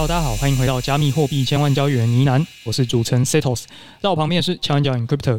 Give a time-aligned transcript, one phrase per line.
[0.00, 3.64] Hello，大家好，欢迎回到加密货币千万交易员呢喃，我是主持人 Setos，
[4.00, 5.38] 在我旁边的是千万交易员 Crypto。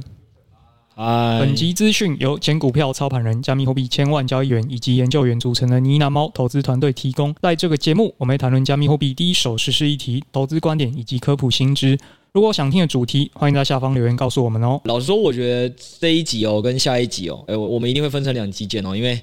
[0.94, 7.34] Hi 本集资讯由前股票操盘人、加密货币千万交易员以及研究员组成的呢喃猫投资团队提供。
[7.42, 11.98] 在这个节目，我们会谈论加密货币第一手实施议题、投资观点以及科普新知。
[12.32, 14.80] 如果想听的主题，欢迎在下方留言告诉我们哦。
[14.86, 19.20] 老实说，我觉得这一集哦，跟下一集哦，哎，我我们一定会分成两集见哦，因为。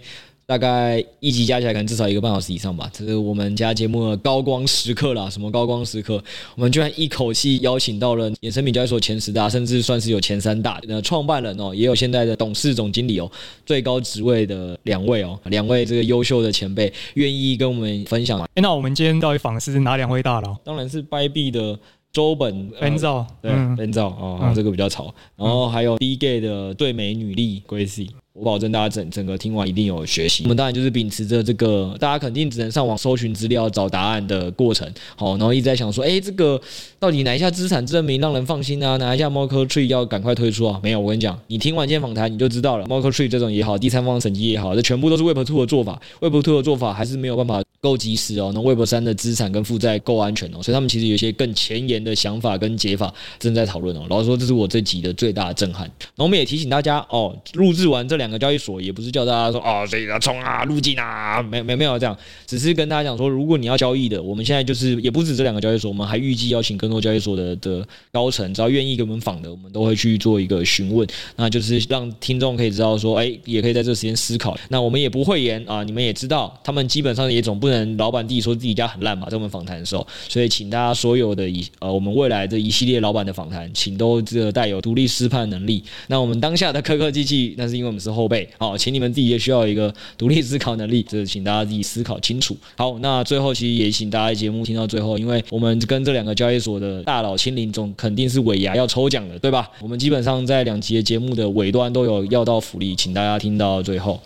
[0.49, 5.29] 大概一集加起来可能至少一个半小时以上吧，这是我们家节目的高光时刻啦。
[5.29, 6.25] 什么高光时刻？
[6.55, 13.31] 我们居然一口气邀请到了衍生品交易所前十大，甚至算是有前三大的创办人哦，也有现在的董事总经理哦，
[13.67, 18.41] 最高职位的两位哦，两位这个优秀的前辈愿意跟我们分享。
[18.41, 20.57] 哎，那我们今天到底访的是哪两位大佬？
[20.65, 21.79] 当然是 Bybit 的
[22.19, 25.15] 周本 Ben 造，对 Ben 造哦，这个比较潮。
[25.37, 28.09] 然后还有 DGate 的对美女力 Gracie。
[28.33, 30.43] 我保证大家整整个听完一定有学习。
[30.43, 34.89] 我们当然就是秉持着这个，大家肯定只能上网搜寻资料找答案的过程。
[35.15, 36.61] 好，然后一直在想说，哎，这个
[36.99, 38.97] 到底哪一下资产证明让人放心啊？
[38.97, 40.81] 哪一下 Merkle Tree 要赶快推出啊？
[40.83, 42.87] 没有，我跟你讲，你听完今天访谈你就知道了。
[42.87, 46.01] Merkle Tree 这种也好，第三方审计也好，这全部都是 Web Two 的做法。
[46.21, 48.53] Web Two 的做法还是没有办法够及时哦。
[48.55, 54.07] 那 Web 三的资产跟负债够安全哦，所以他们其实有一些更前沿的想法跟解法正在讨论哦。
[54.09, 55.91] 老实说，这是我这集的最大的震撼。
[56.15, 59.09] 那我们也提醒大家哦，录制完这两个交易所也不是。
[59.11, 62.15] 叫大家说哦，这个冲啊，入金啊，没没没有这样，
[62.47, 74.55] 只是跟大家讲说，如果你要交易的，我们现在就是也不止这两个交易所，我们还预计邀请更多交易所的的高层，只要愿意给我们访的，我们都会去做一个询问，那就是让听众可以知道说，哎，也可以在这时间思考。
[74.69, 85.83] 那我们也不会言啊，你们也知道，他们基本上也总不能老板自己说自己家很烂嘛，在我们访谈的时候，所以请大家所有的一呃，我们未来这一系列老板的访谈，请都这个带有独立思判能力。
[86.09, 88.99] 那我们当下的客客气气，那是因为我们是后辈，好，请你。
[88.99, 92.57] 们自己也需要一个独立思考能力，这请大家自己思考清楚。
[92.77, 99.71] 好，那最后其实也请大家节目听到最后，因为我们跟这两个交易所的大佬亲临，总肯定是尾牙要抽奖的，对吧？
[99.81, 104.21] 我们基本上在两集的节目的尾端都有要到福利，请大家听到最后。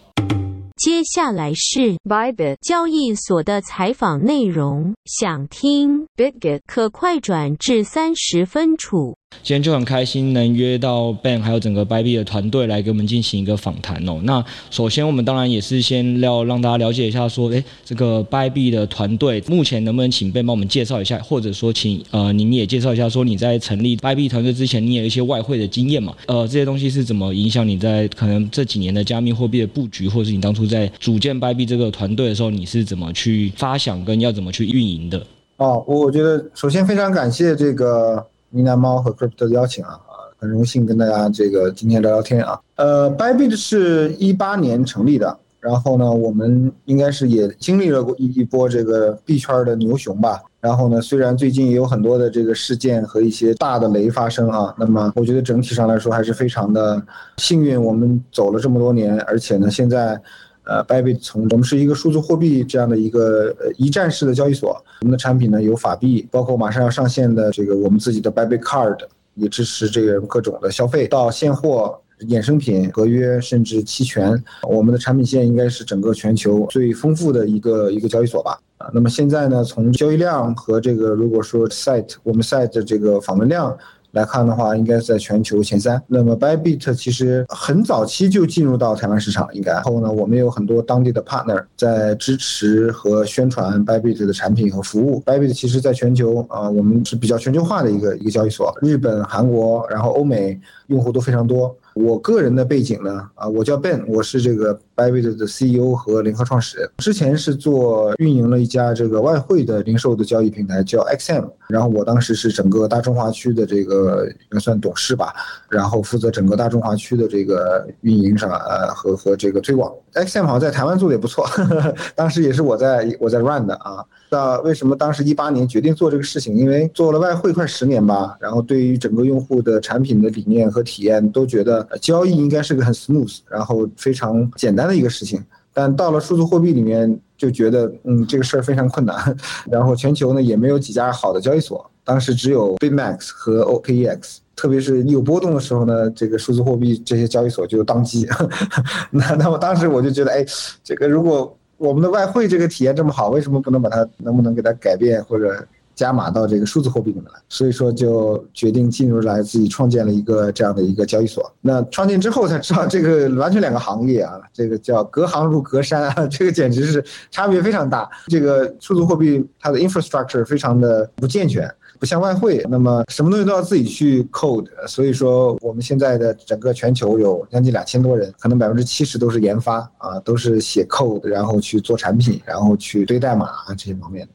[0.82, 6.09] 接下来是 Bybit 交易所的采访内容，想听。
[6.16, 9.16] Bitget 可快转至三十分处。
[9.43, 14.20] 今天就很开心能约到 Ben 还有整个 Bybit 的团队来给我们进行一个访谈哦。
[14.25, 26.14] 那首先我们当然也是先要让大家了解一下，说，诶，这个 Bybit 的团队目前能不能请 Ben 帮我们介绍一下，或者说请呃您也介绍一下，说你在成立 Bybit 团队之前，你有一些外汇的经验嘛？
[26.26, 35.25] 呃，这些东西是怎么影响你在可能这几年的加密货币的布局，或者是你当初在组建 Bybit 这个团队的时候，你是怎么去发想跟要怎么去运营的？
[35.56, 38.26] 哦，我我觉得首先非常感谢这个。
[38.53, 39.99] 呢喃猫和 Crypto 的邀请啊，
[40.39, 42.61] 很荣幸跟大家这个今天聊聊天啊。
[42.77, 50.43] 呃，Bybit 是一八年成立的，然后呢，我们应该是也经历了过一一波这个币圈的牛熊吧。
[50.61, 57.03] 然后呢，虽然最近也有很多的这个事件和一些大的雷发生啊，那么我觉得整体上来说还是非常的
[57.39, 60.21] 幸运，我们走了这么多年，而且呢，现在。
[60.65, 68.99] 呃，Bybit 从我们是一个数字货币这样的一个呃一站式的交易所，我们的产品呢有法币，包括马上要上线的这个我们自己的 Bybit Card，
[69.34, 78.56] 也支持这个各种的消费，到现货、衍生品、合约甚至期权，我们的产品线应该是整个全球最丰富的一个一个交易所吧。
[78.79, 83.77] 啊，那么现在呢，从交易量和这个如果说 Site 我们 Site 的这个访问量。
[84.12, 86.03] 来看的话，应该是在全球前三。
[86.06, 89.73] 那么 Bybit 其实很早期就进入到台湾市场，应该。
[89.73, 95.23] 然后呢，我们有很多当地的 partner 在支持和宣传 Bybit 的产品和服务。
[95.25, 98.73] Bybit 其实在全球啊、我们是比较全球化的一个一个交易所。
[98.81, 101.75] 日本、韩国，然后欧美用户都非常多。
[101.95, 106.91] 我个人的背景呢，啊，我叫 Ben，我是这个 Bybit 的 CEO 和联合创始人。
[106.99, 111.49] 之前是做运营了一家这个外汇的零售的交易平台，叫 XM。
[111.69, 115.35] 然后我当时是整个大中华区的这个应该算董事吧，
[115.69, 119.93] 然后负责整个大中华区的这个运营上，呃，和和这个推广。
[120.15, 124.05] XM 好像在台湾做的也不错，呵呵，当时也是我在我在 run 的啊。
[124.32, 126.56] 那为什么当时一八年决定做这个事情？
[126.56, 135.44] 因为做了外汇快十年吧，然后对于整个用户的产品的理念和体验都觉得交易应该是个很 smooth，然后非常简单的一个事情。
[135.75, 139.37] 但到了数字货币里面，就觉得嗯这个事儿非常困难。
[139.70, 144.38] 然后全球呢也没有几家好的交易所，当时只有 BitMax 和 OKEX。
[144.55, 148.28] 特别是有波动的时候呢，这个数字货币这些交易所就当机。
[149.11, 150.44] 那那么当时我就觉得，哎，
[150.85, 161.52] 这个如果我们的外汇这个体验这么好，为什么不能把它能不能给它改变或者加码到这个数字货币里面来，所以说就决定进入来自己创建了一个这样的一个交易所。
[161.61, 168.08] 那创建之后才知道，这个完全两个行业啊，这个叫隔行如隔山啊， 这个简直是差别非常大。
[168.28, 171.69] 这个数字货币它的 infrastructure 非常的不健全，
[172.02, 174.66] 不像外汇，那么什么东西都要自己去 code。
[174.88, 184.32] 所以说我们现在的整个全球有将近两千多人，可能百分之七十都是研发啊，都是写 code，然后去做产品，然后去堆代码啊这些方面的。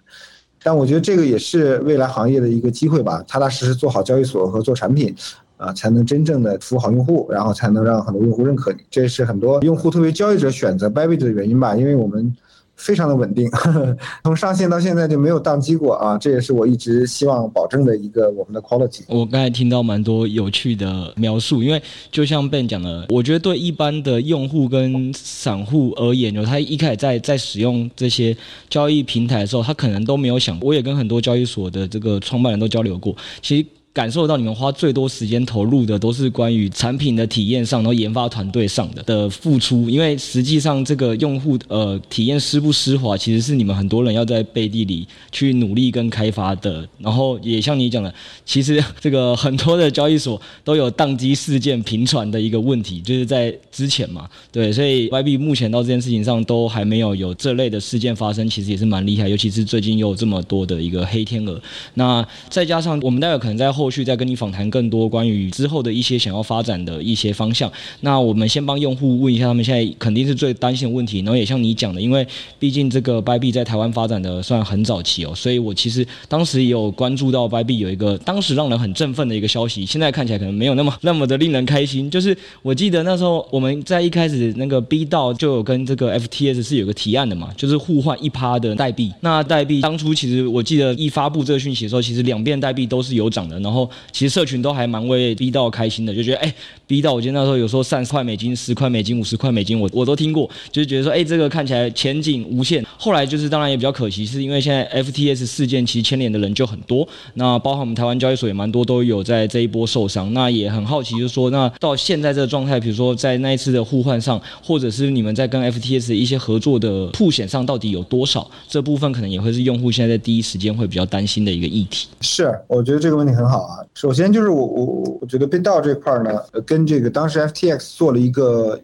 [0.63, 5.13] 但我觉得这个也是未来行业的一个机会吧，踏踏实实做好交易所和做产品，
[5.57, 8.77] 啊，才能真正的服务好用户，然后才能让很多用户认可你。
[8.89, 12.33] 这是很多用户特别交易者选择 Bybit 的原因吧，因为我们。
[12.77, 16.17] 非常的稳定，呵呵，从上线到现在就没有宕机过啊！
[16.17, 19.01] 这也是我一直希望保证的一个我们的 quality。
[19.07, 21.81] 我刚才听到蛮多有趣的描述，因为
[22.11, 28.37] 就像 Ben 讲的，我觉得对一般的用户跟散户而言，就他一开始在在使用这些
[28.69, 30.69] 交易平台的时候，他可能都没有想过。
[30.69, 33.65] 我也跟很多交易所的这个创办人都交流过，其实。
[33.97, 46.87] 感受到你们花最多时间投入的都是关于产品的体验上，然后研发团队上的的付出，因为实际上这个用户呃体验丝不丝滑，其实是你们很多人要在背地里去努力跟开发的。
[46.99, 48.13] 然后也像你讲的，
[48.45, 61.59] 其实这个很多的交易所都有宕机事件频传的一个问题，就是在之前嘛，对，所以 YB 目前到这件事情上都还没有有这类的事件发生，其实也是蛮厉害，尤其是最近又有这么多的一个黑天鹅，
[61.95, 63.86] 那再加上我们待会可能在后。
[63.87, 67.71] 后续再跟你访谈更多关于之后的一些想要发展的一些方向。
[68.01, 71.19] 那我们先帮用户问一下，他们现在肯定是最担心的问题。
[71.19, 72.27] 然后也像你讲的，因为
[72.59, 79.85] 毕竟这个 Bybit 在台湾发展的算很早期哦，所以我其实当时也有关注到 Bybit 有一个当时让人很振奋的一个消息。
[79.85, 82.11] 现在看起来可能没有那么那么的令人开心。
[82.11, 89.13] 就是我记得那时候我们在一开始那个 BDAO 就有跟这个 FTS 是有个提案的嘛，就是互换一趴的代币。
[89.21, 93.76] 那代币当初其实我记得一发布这个讯息的时候，其实两边代币都是有涨的，然后。
[93.77, 96.51] 然后其实社群都还蛮为 B 到开心的，就觉得哎
[96.87, 102.83] ，BDAO 我记得那时候有时候三十块美金、十块美金、五十块美金，我我都听过，就是觉得说哎，这个看起来前景无限。
[102.97, 110.33] 后来就是当然也比较可惜，是因为现在 FTS 事件其实牵连的人就很多，那包含我们台湾交易所也蛮多都有在这一波受伤。
[110.33, 118.49] 那也很好奇，就是说那到现在这个状态，比如说在那一次的互换上，或者是你们在跟 FTS 一些合作的曝险上，到底有多少？
[118.67, 122.07] 这部分可能也会是用户现在在第一时间会比较担心的一个议题。
[122.21, 123.66] 是，我觉得这个问题很好。
[123.67, 128.79] 啊，首先就是我我我觉得 BitDAO 这块呢，跟这个当时 FTX 做了一个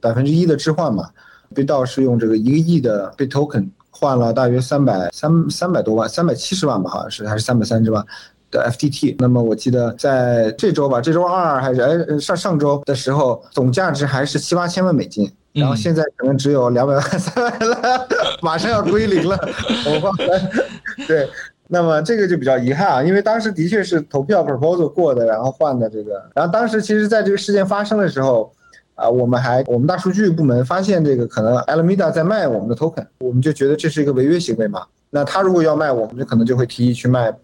[0.00, 1.08] 百分之一的置换嘛
[1.54, 8.04] ，BitDAO 是用这个一个亿的 Bit Token 换了大约三百三三百多万，三百七十万吧，好像是还是三百三十万
[8.50, 9.14] 的 FTT。
[9.20, 18.08] 那么我记得在这周吧，这周二还是哎上上周的时候，总价值还是七八千万美金，然后现在可能只有两百万三百了，
[18.42, 19.38] 马上要归零了，
[19.86, 20.40] 我忘了，
[21.06, 21.28] 对。
[21.66, 26.22] 那么这个就比较遗憾啊，因为当时的确是投票 proposal 过的，然后换的这个。
[26.34, 28.52] 然后当时其实在这个事件发生的时候，
[28.94, 34.84] 啊，我们还我们大数据部门发现这个可能 Alameda 在卖我们的 token，我们就觉得这是一个违约行为嘛。
[35.08, 37.34] 那他如果要卖，我们就可能就会提议去卖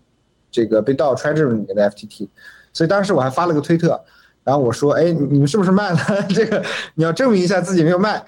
[0.51, 2.29] 这个被盗 treasury 里面的 FTT。
[2.75, 3.99] 所以当时我还发了个推特，
[4.45, 6.63] 然后我说，哎，你们是不是卖了这个？
[6.95, 8.23] 你要证明一下自己没有卖。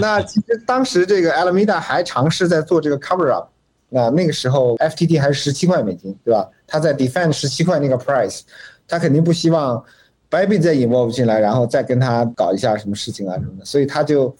[0.00, 3.48] 那其实当时这个 Alameda 还尝试在做这个 cover up。
[3.90, 6.48] 那那个时候，FTT 还是十七块美金，对吧？
[6.66, 8.40] 他在 defend 十七块那个 price，
[8.86, 9.82] 他肯定不希望
[10.30, 14.34] Bybit 再 involve 进来，然后再跟他搞一下什么事情啊什么的，所以他就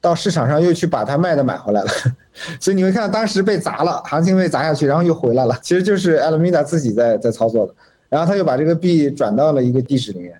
[0.00, 1.90] 到市场上又去把他卖的买回来了。
[2.60, 7.74] 所以你会看到当时被砸了，行情被砸下去，然后又回来了，其实就是 Alameda 自己在在操作的，
[8.10, 10.38] 然后他又把这个币转到了一个地址里面。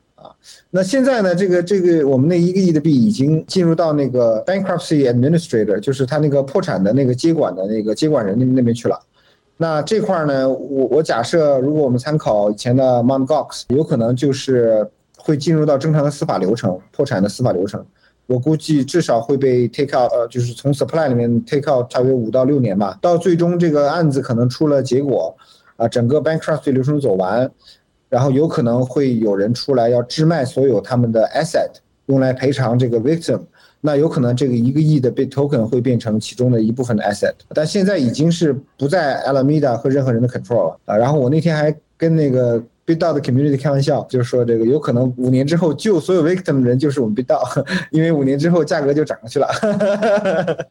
[0.71, 1.35] 那现在呢？
[1.35, 8.99] 这个这个，我们那一个亿的币已经进入到那个 bankruptcy administrator，就是他那个破产的那个接管的那个接管人那那边去了。
[9.57, 13.25] 那这块呢，我我假设，如果我们参考以前的 Mt.
[13.27, 17.85] Gox，有可能就是会进入到正常的司法流程，破产的司法流程。
[18.27, 22.99] 我估计至少会被 take out，呃，就是从 supply 里面 take out 大约五到六年吧。
[23.01, 25.37] 到最终这个案子可能出了结果，
[25.77, 27.51] 啊，整个 bankruptcy 流程走完。
[28.15, 31.69] 然后有可能会有人出来要置卖所有他们的 asset，
[32.07, 33.41] 用来赔偿这个 victim，
[33.81, 40.97] 那有可能这个一个亿的 bit token 会变成其中的一部分的 asset，但现在已经是不在 Alameda 和任何人的 control 了啊。
[40.97, 49.49] 然后我那天还跟那个 BitDAO 的 community 开玩笑，就是说这个有可能五年之后救所有 victim 的人就是我们 BitDAO， 因为五年之后价格就涨上去了。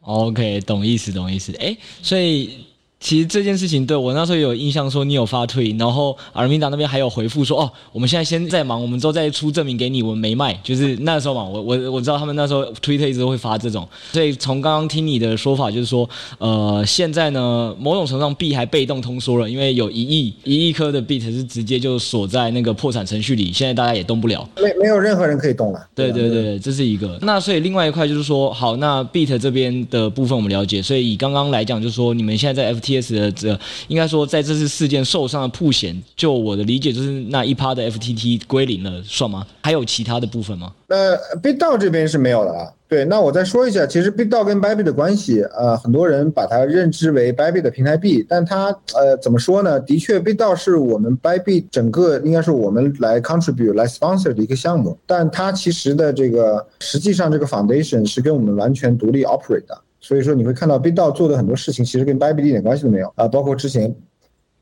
[0.00, 1.52] OK，懂意思，懂意思。
[1.58, 2.63] 哎，所以。
[3.04, 16.08] 其实这件事情对我那时候有印象，说你有发推，然后阿尔米达那边还有回复说，哦，我们现在先在忙，我们之后再出证明给你，我们没卖，就是那时候嘛，我我我知道他们那时候推特一直会发这种，所以从刚刚听你的说法，就是说，
[16.38, 25.86] 呃，现在呢，某种程度上币还被动通缩了，因为有一亿一亿颗的 bit 是直接就锁在那个破产程序里，现在大家也动不了，没没有任何人可以动了。
[25.94, 27.18] 对对对，对，这是一个。
[27.20, 33.58] 那所以另外一块就是说，好，那 bit 这边的部分我们了解，所以以刚刚来讲，就是说你们现在在这。
[33.88, 39.46] 应该说，在这次事件受伤的曝险，就我的理解，就是那一趴的 FTT 归零了，算吗？
[39.62, 40.72] 还有其他的部分吗？
[40.86, 42.70] 那 bit 到这边是没有的啊。
[42.86, 49.80] 对，那我再说一下，其实 BitDAO 跟 Bybit 的关系，呃，很多人把它认知为 Bybit 的平台币，但它呃怎么说呢？
[49.80, 59.76] 的确，bit 到是我们 Bybit 整个应该是我们来 contribute 来 sponsor 的一个项目，但它其实的这个实际上这个 foundation 是跟我们完全独立 operate 的。
[60.04, 63.90] 所以说你会看到 b i d o 做的很多事情，其实跟 Bybit 一点关系都没有啊，包括之前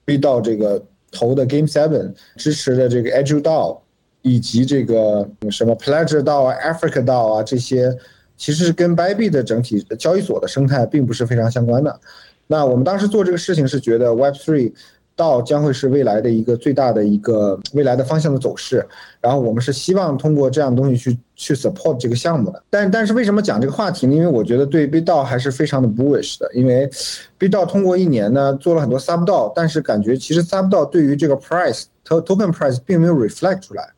[0.04, 0.80] b i d o 这个
[1.10, 3.80] 投的 Game Seven 支持的这个 EduDAO，
[4.22, 7.92] 以及这个什么 Pledger DAO 啊、Africa DAO 啊这些，
[8.36, 12.00] 其实是跟 Bybit 的整体交易所的生态并不是非常相关的。
[12.46, 14.72] 那我们当时做这个事情是觉得 Web Three。
[15.14, 18.86] 道将会是未来的一个最大的一个未来的方向的走势，
[19.20, 22.62] 然后我们是希望通过这样东西去去 support 这个项目的。
[22.70, 24.14] 但但是为什么讲这个话题呢？
[24.14, 26.90] 因为我觉得对 B 道还是非常的 bullish 的，因为
[27.38, 33.60] B 道通过一年呢做了很多 sub d o 但是感觉其实 sub d o 对于这个 price token price 并没有 reflect
[33.60, 33.88] 出来。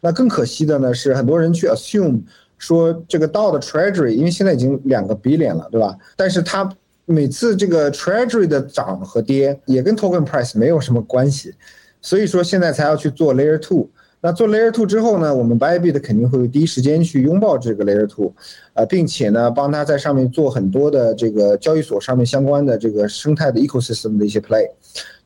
[0.00, 2.22] 那更可惜的呢是很多人去 assume
[2.56, 5.96] 说这个 d o 的 treasury，因为现在已经两个 billion 了，对吧？
[6.16, 6.68] 但是它
[7.10, 11.54] 每次这个 Treasury 的涨和跌也跟 Token Price 没有什么关系，
[12.02, 13.88] 所以说现在才要去做 Layer Two。
[14.20, 18.34] 那做 Layer Two 之后呢，我们 Bybit 肯定会第一时间去拥抱这个 Layer Two，
[18.74, 24.68] 呃，并且呢，帮他在上面做很多的这个交易所上面相关的这个生态的 Ecosystem 的一些 Play。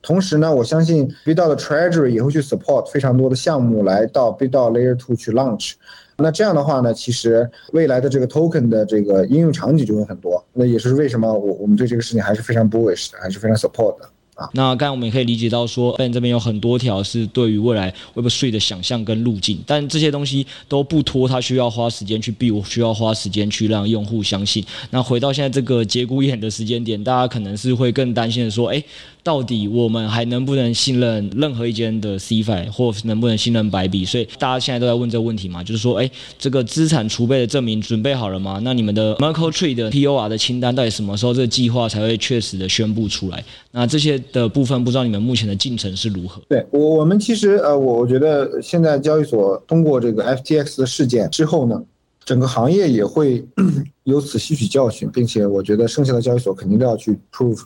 [0.03, 5.73] 同时呢，我相信 b i d 的 Treasury 也会去 support 非常多的项目来到 bidolayer Two 去 launch。
[6.23, 10.43] 那这样的话呢，其实未来的这个 token 的这个应用场景就会很多。
[10.53, 14.09] 那也是为什么我我们对这个事情还是非常 bullish 的，还是非常 support 的。
[14.55, 24.65] 那刚才我们也可以理解到说，Ben 这边有很多条是对于未来 Web3 的想象跟路径，但这些东西都不拖，它需要花时间去 build，需要花时间去让用户相信。
[24.91, 28.83] 那回到现在这个节骨眼的时间点，大家可能是会更担心的说，哎，
[29.23, 34.07] 到底我们还能不能信任任何一间的 CFI，或能不能信任 Bybit？
[34.07, 38.61] 所以大家现在都在问这个问题嘛，就是说，哎，这个资产储备的证明准备好了吗？
[38.65, 43.45] 那你们的 Merkle Tree 的 POR 的清单到底什么时候这个计划才会确实的宣布出来？
[43.71, 46.43] 那这些的部分不知道你们目前的进程是如何？
[46.49, 51.81] 对我，我们其实呃，我我觉得现在交易所通过这个 FTX 的事件之后呢，
[52.25, 53.45] 整个行业也会
[54.05, 57.61] 由此吸取教训，并且我觉得剩下的交易所肯定都要去 prove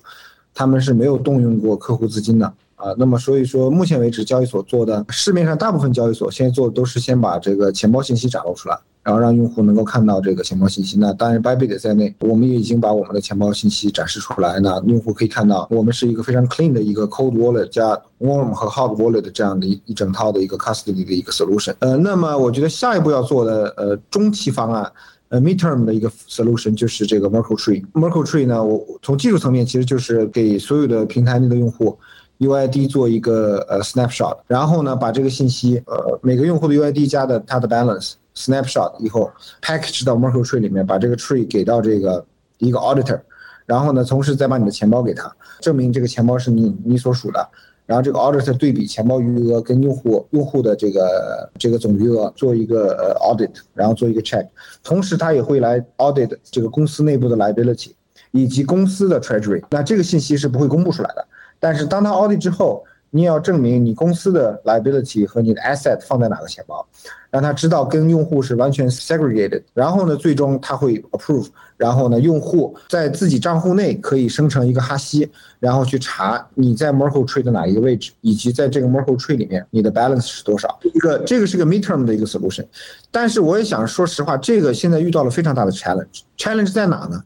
[0.56, 2.92] 他们是没有动用过客户资金的啊。
[2.98, 8.76] 那么所以说，目前为止交易所做的，市面上大部分交易所现在做的都是先把这个钱包信息展露出来。
[9.06, 10.98] 然后让用户能够看到这个钱包信息。
[10.98, 14.58] 那当然，Bybit 在内，我们也已经把我们的钱包信息展示出来。
[14.58, 21.72] 那用户可以看到，我们是一个非常 clean 的一个 cold wallet 加 warm 和 hot wallet 这样的一一整套的一个 custody 的一个 solution。
[21.78, 24.90] 呃，那么我觉得下一步要做的呃中期方案，
[25.28, 27.85] 呃 midterm 的一个 solution 就是这个 Merkle Tree。
[27.92, 31.99] Merkle Tree 呢，我从技术层面其实就是给所有的平台内的用户
[32.38, 38.14] UID 做一个呃 snapshot，然后呢把这个信息呃每个用户的 UID 加的它的 balance。
[38.37, 42.23] Snapshot 以后 package 到 Merkle Tree 里面，把这个 tree 给到这个
[42.59, 43.18] 一个 auditor，
[43.64, 47.49] 然后呢，同时再把你的钱包给他，证明这个钱包是你你所属的。
[47.86, 54.46] 然后这个 auditor 对比钱包余额跟用户用户的这个这个总余额做一个呃 audit，然后做一个 check。
[54.82, 57.92] 同时他也会来 audit 这个公司内部的 liability
[58.32, 59.62] 以及公司的 treasury。
[59.70, 61.26] 那这个信息是不会公布出来的，
[61.58, 62.84] 但是当他 audit 之后。
[63.10, 66.86] 你也要证明你公司的 liability 和你的 asset 放在哪个钱包，
[67.30, 69.62] 让他知道跟用户是完全 segregated。
[69.72, 71.46] 然后呢，最终他会 approve。
[71.76, 75.28] 然后呢，用户在自己账户内可以生成一个哈希，
[75.61, 80.78] 然后去查你在 Merkle Tree 的哪一个位置，以及在这个 Merkle Tree 里面你的 balance 是多少。
[80.95, 82.64] 一个这个是个 midterm 的一个 solution。
[83.11, 86.23] 但是我也想说实话，这个现在遇到了非常大的 challenge。
[86.38, 87.23] challenge 在哪呢？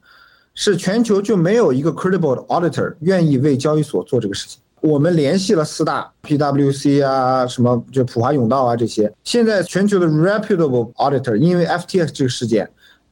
[0.52, 4.60] 是全球就没有一个 credible 的 auditor 愿意为交易所做这个事情。
[4.80, 9.10] 我们联系了四大 PwC 啊，什么就普华永道啊这些。
[9.22, 12.68] 现在全球的 reputable auditor 因为 FTX 这个事件，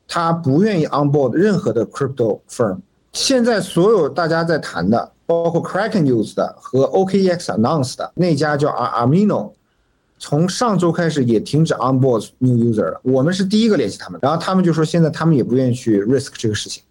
[0.09, 2.79] 他不愿意 onboard 任何的 crypto firm。
[3.13, 9.53] 现在所有大家在谈的，包括 Kraken use 的和 OKEX Announce 的那家叫 Armino，
[10.19, 13.01] 从上周开始也停止 onboard new user 了。
[13.03, 16.83] 我们是第一个联系他们，然后他们就说现在他们也不愿意去 risk 这个事情。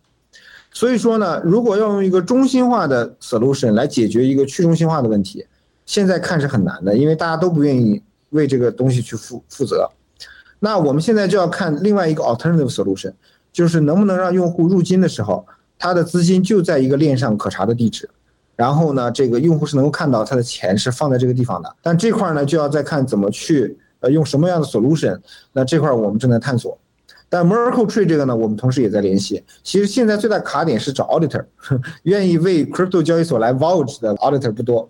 [0.71, 5.45] 所以说呢，如果要用一个中心化的 solution 来解决一个去中心化的问题，
[5.85, 9.89] 现在看是很难的，因为大家都不愿意为这个东西去负负责。
[10.59, 13.13] 那我们现在就要看另外一个 alternative solution，
[13.53, 15.45] 就是能不能让用户入金的时候，
[15.77, 18.09] 他的资金就在一个链上可查的地址，
[18.55, 21.75] 然后呢，这个用户是能够看到他的钱是放在这个地方的。
[21.81, 25.19] 但这块呢，就要再看怎么去呃用什么样的 solution，
[25.53, 26.77] 那这块我们正在探索。
[27.29, 29.43] 但 Merkle Tree 这个呢，我们同时也在联系。
[29.61, 31.43] 其实现在最大卡点是找 auditor，
[32.03, 34.89] 愿意为 crypto 交易所来 vouch 的 auditor 不多。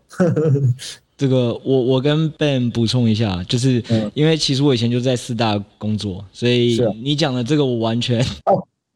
[1.17, 3.83] 这个我我跟 Ben 补充一下，就是
[4.13, 8.23] 因为其实我以前就在四大工作，所以你讲的这个我完全。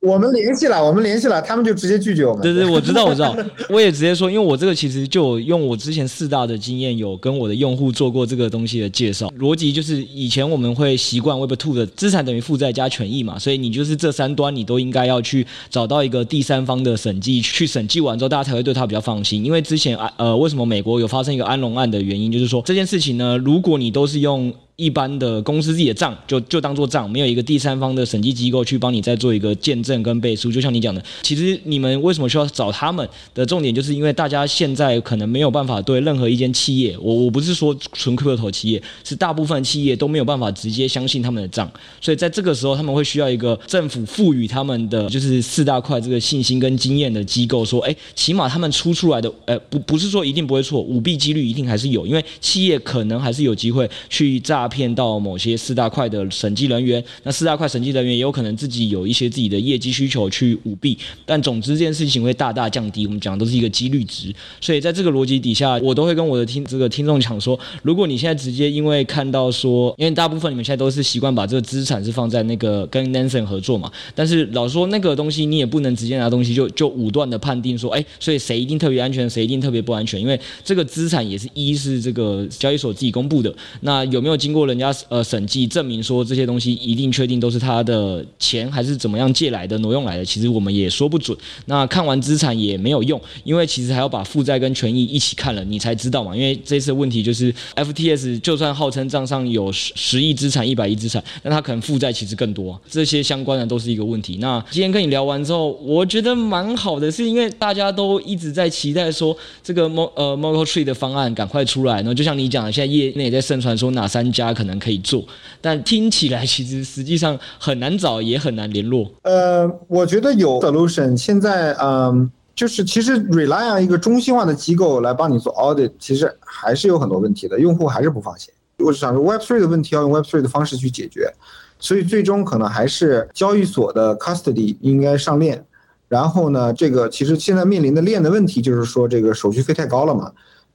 [0.01, 2.41] 我们联系了，我们联系了，他们就直接拒绝我们。
[2.41, 3.37] 对对，我知道，我知道，
[3.69, 9.31] 我也直接说，因为我这个其实就用我之前四大的经验，有跟我的用户做过这个东西的介绍。
[9.37, 19.45] 逻辑就是以前我们会习惯 Web Two 的资产等于负债加权益嘛，所以你就是这三端你都应该要去找到一个第三方的审计，去审计完之后，大家才会对他比较放心。
[19.45, 24.51] 因为之前呃，为什么美国有发生一个安龙案的原因，就是说这件事情呢，如果你都是用。
[24.81, 30.51] 一般的公司自己的账就就当做账，没有一个第三方的审计机构去帮你再做一个见证跟背书。
[30.51, 41.71] 就像你讲的，其实你们为什么需要找他们的重点，就是因为大家现在可能没有办法对任何一间企业，我我不是说纯 crypto 企业，是大部分企业都没有办法直接相信他们的账，
[42.01, 63.05] 所以在这个时候他们会需要一个政府赋予他们的就是四大块这个信心跟经验的机构，说，哎，起码他们出出来的，呃，不不是说一定不会错，舞弊几率一定还是有，因为企业可能还是有机会去诈骗到某些四大块的审计人员，那四大块审计人员也有可能自己有一些自己的业绩需求去舞弊，但总之这件事情会大大降低。
[63.05, 84.91] 我们讲都是一个几率值，所以在这个逻辑底下，我都会跟我的听这个听众讲说，如果你现在直接因为看到说，因为大部分你们现在都是习惯把这个资产是放在那个跟 Nansen 合作嘛，但是老实说那个东西你也不能直接拿东西就就武断的判定说，哎，所以谁一定特别安全，谁一定特别不安全，因为这个资产也是一是这个交易所自己公布的，那有没有经过人家？
[85.09, 90.23] 呃，审计证明说这些东西一定确定都是他的钱，还是怎么样借来的、挪用来的？
[90.23, 91.37] 其实我们也说不准。
[91.65, 96.35] 那看完资产也没有用，因为其实还要把负债跟权益一起看了，你才知道嘛。
[96.35, 102.79] 因为这次问题就是，FTS 就算号称账上有十十亿资产、一百亿资产，那他可能负债其实更多。
[102.89, 104.37] 这些相关的都是一个问题。
[104.39, 111.97] 那今天跟你聊完之后，我觉得蛮好的，是因为大家都一直在期待说这个 Mo 呃 Merkle Tree 的方案赶快出来。
[111.97, 115.01] 然后就像你讲的，现在业内也在盛传说哪三家大家可能可以。
[115.01, 115.25] 做，
[115.59, 119.11] 但听起来其实实际上很难找，也很难联络。
[119.23, 121.17] 呃，我觉得有 solution。
[121.17, 128.53] 现在，嗯、就是其实 rely on 一个中心化的机构来帮你做 audit，其实还是有很多问题的，用户还是不放心。
[128.77, 131.33] 我是想说，Web3 的问题要用 Web3 的方式去解决，
[131.79, 135.65] 所以最终可能还是交易所的 custody 应该上链。
[136.07, 140.31] 然后呢，这个其实现在面临的链的问题就是说，这个手续费太高了嘛。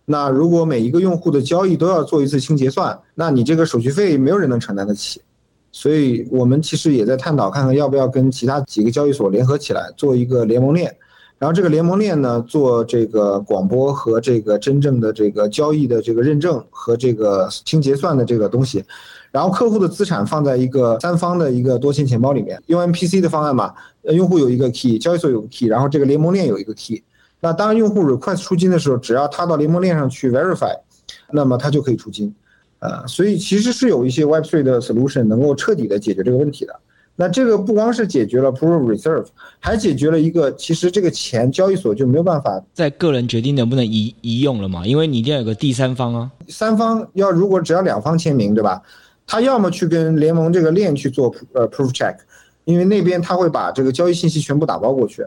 [0.09, 5.21] 那如果每一个用户的交易都要做一次清结算，那你这个手续费没有人能承担得起，
[5.73, 10.97] 所以我们其实也在探讨，看看要不要跟其他几个交易所联合起来做一个联盟链，
[11.40, 18.85] 然后这个联盟链呢，做这个广播和这个真正的这个交易的这个认证和这个清结算的这个东西，
[19.33, 27.03] 然后客户的资产放在一个三方的一个多钱钱包里面，用 MPC 的方案嘛，用户有一个 key，交易所有个 key，然后这个联盟链有一个 key。
[27.40, 30.75] 那当用户 request 出金的时候，只要他到联盟链上去 verify，
[31.31, 32.35] 那么他就可以出金，
[32.79, 36.75] 呃，所以其实是有一些 Web3 的 solution 能够彻底的解决这个问题的。
[37.18, 39.27] 那这个不光是解决了 proof of reserve，
[39.59, 46.31] 还解决了一个，其实这个钱交易所就没有办法在个人决定能不能移移用了嘛，因为你一定要有个第三方啊。
[46.49, 48.83] 三方要如果只要两方签名，对吧？
[49.27, 52.16] 他要么去跟联盟这个链去做呃 proof check，
[52.64, 55.27] 因为那边他会把这个交易信息全部打包过去。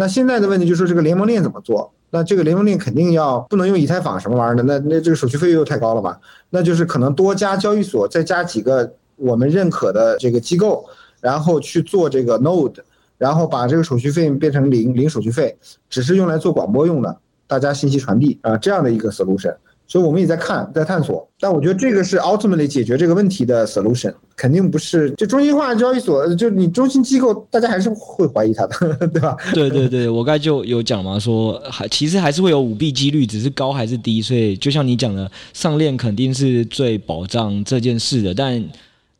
[0.00, 1.92] 那现在的问题就是这个联盟链怎么做？
[2.10, 6.20] 那这个联盟链肯定要不能用以太坊什么玩意儿的，那那这个手续费又太高了吧？
[6.50, 10.88] 那就是可能多加交易所，再加几个我们认可的这个机构，
[11.20, 12.76] 然后去做这个 node，
[13.18, 15.58] 然后把这个手续费变成零零手续费，
[15.90, 19.56] 只是用来做广播用的，大家信息传递啊，这样的一个 solution。
[19.88, 29.34] 所以我们也在看，在探索，但我觉得这个是 ultimately 解决这个问题的 solution，肯定不是就中心化交易所，就你中心机构，大家还是会怀疑它的， 对吧？
[29.54, 38.62] 对对对，我刚才就有讲嘛，说还其实还是会有舞弊几率，只是高还是低，所以就像你讲的，上链肯定是最保障这件事的，但。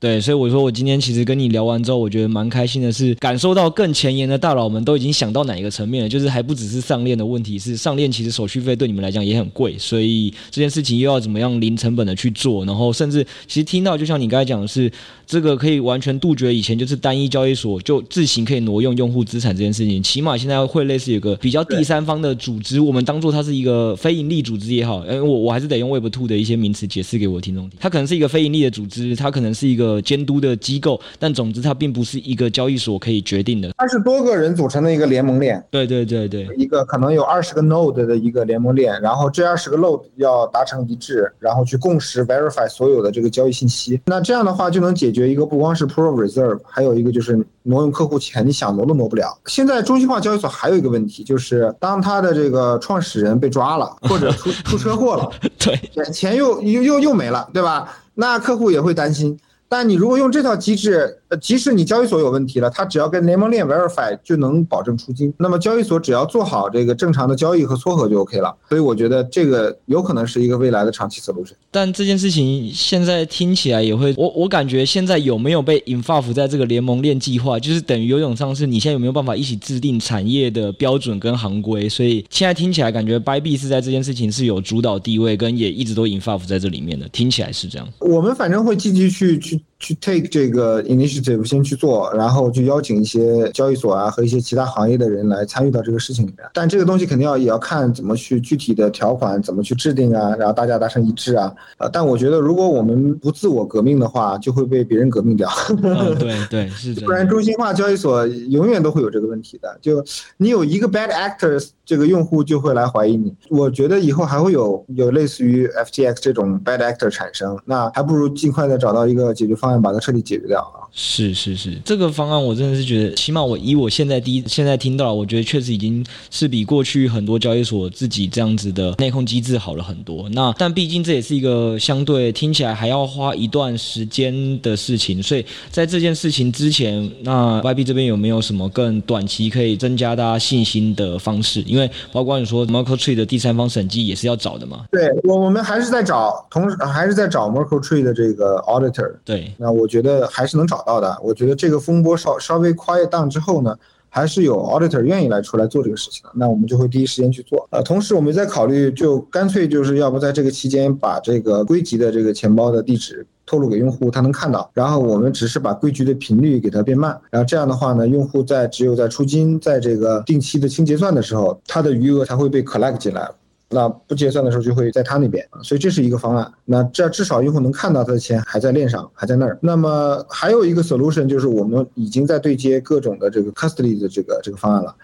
[0.00, 14.88] 对，所以我说我今天其实跟你聊完之后，我觉得蛮开心的是，感受到更前沿的大佬们都已经想到哪一个层面了，就是还不只是上链的问题，是上链其实手续费对你们来讲也很贵，所以这件事情又要怎么样零成本的去做，然后甚至其实听到就像你刚才讲的是，
[15.26, 29.87] 这个可以完全杜绝以前就是单一交易所就自行可以挪用用户资产这件事情，起码现在会类似有个比较第三方的组织，我们当做它是一个非盈利组织也好，因为我我还是得用 Web Two 的一些名词解释给我听众听，它可能是一个非盈利的组织，它可能是一个。
[29.88, 33.70] 呃，监督的机构，但总之它并不是一个交易所可以决定的。
[33.78, 35.64] 它是多个人组成的一个联盟链。
[35.70, 43.98] 对对对对，一个可能有二十个 node 的一个联盟链，然后这二十个 node 要达成一致，然后去共识 verify 所有的这个交易信息。
[44.04, 49.38] 那这样的话就能解决一个不光是 proof reserve，还有一个就是挪用客户钱，你想挪都挪不了。
[49.46, 57.88] 现在中心化交易所还有一个问题，就是当他的这个创始人被抓了， 或者出出车祸了，对，钱又又又又没了，对吧？
[58.14, 59.38] 那客户也会担心。
[59.68, 65.32] 但你如果用这套机制，呃，即使你交易所有问题了，它只要跟联盟链 verify 就能保证出金。
[65.38, 68.54] 那么交易所只要做好这个正常的交易和撮合就 OK 了。
[68.68, 71.52] 所以我觉得这个有可能是一个未来的长期 solution。
[71.70, 81.88] 但这件事情现在听起来也会，我我感觉现在有没有被 involve 在这个联盟链计划，就是等于有种上是你现在有没有办法一起制定产业的标准跟行规？
[81.88, 87.86] 所以现在听起来感觉 Bybit 是在这件事情是有主导地位，跟也一直都 involve 在这里面的，听起来是这样。
[87.98, 89.60] 我们反正会积极去去。
[89.78, 96.48] 去 take 这个 initiative 先去做，然后去邀请一些交易所啊和一些其他行业的人来参与到这个事情里面。
[96.52, 101.52] 但这个东西肯定要也要看怎么去具体的条款怎么去制定啊，然后大家达成一致啊。
[101.78, 105.48] 呃，但我觉得如果我们不自我革命的话，就会被别人革命掉。
[105.48, 107.02] 哦、对对是的。
[107.06, 109.78] 不然中心化交易所永远都会有这个问题的。
[109.80, 110.04] 就
[110.38, 113.32] 你有一个 bad actors，这个用户就会来怀疑你。
[113.48, 120.88] 我觉得以后还会有有类似于 FTX 这种 bad actor 产生，那还不如尽快的找到一个解决方案，把它彻底解决掉啊！
[120.92, 130.28] 是是是，这个方案我真的是觉得，起码我以我现在第一现在听到，我觉得确实已经是比过去很多交易所自己这样子的内控机制好了很多。
[130.30, 141.62] 那但毕竟这也是一个相对听起来还要花一段时间的事情，所以在这件事情之前，那 Bybit 这边有没有什么更短期可以增加大家信心的方式？
[141.62, 144.86] 因为包括你说 Merkle Tree 的第三方审计也是要找的嘛？
[144.90, 149.14] 对，我我们还是在找，同时还是在找 Merkle Tree 的这个 auditor。
[149.24, 151.18] 对，那我觉得还是能找到的。
[151.22, 153.76] 我觉得这个风波稍稍微 quiet down 之后呢，
[154.08, 156.30] 还是有 auditor 愿意来出来做这个事情的。
[156.34, 157.66] 那我们就会第一时间去做。
[157.70, 164.70] 呃，同时我们在考虑，就干脆就是要不在这个期间把这个归集的这个钱包的地址透露给用户，他能看到。
[164.74, 167.18] 然后我们只是把归集的频率给它变慢。
[167.30, 173.28] 然后这样的话呢，用户在只有在出金，在这个定期的清结算的时候，他的余额才会被 collect 进来。
[173.70, 176.50] 那不结算的时候就会在他那边，所以这是一个方案。
[176.64, 179.58] 那这至少用户能看到他的钱还在链上，还在那儿。
[179.60, 184.94] 那么还有一个 solution 就是我们已经在对接各种的这个 custody 的这个这个方案了。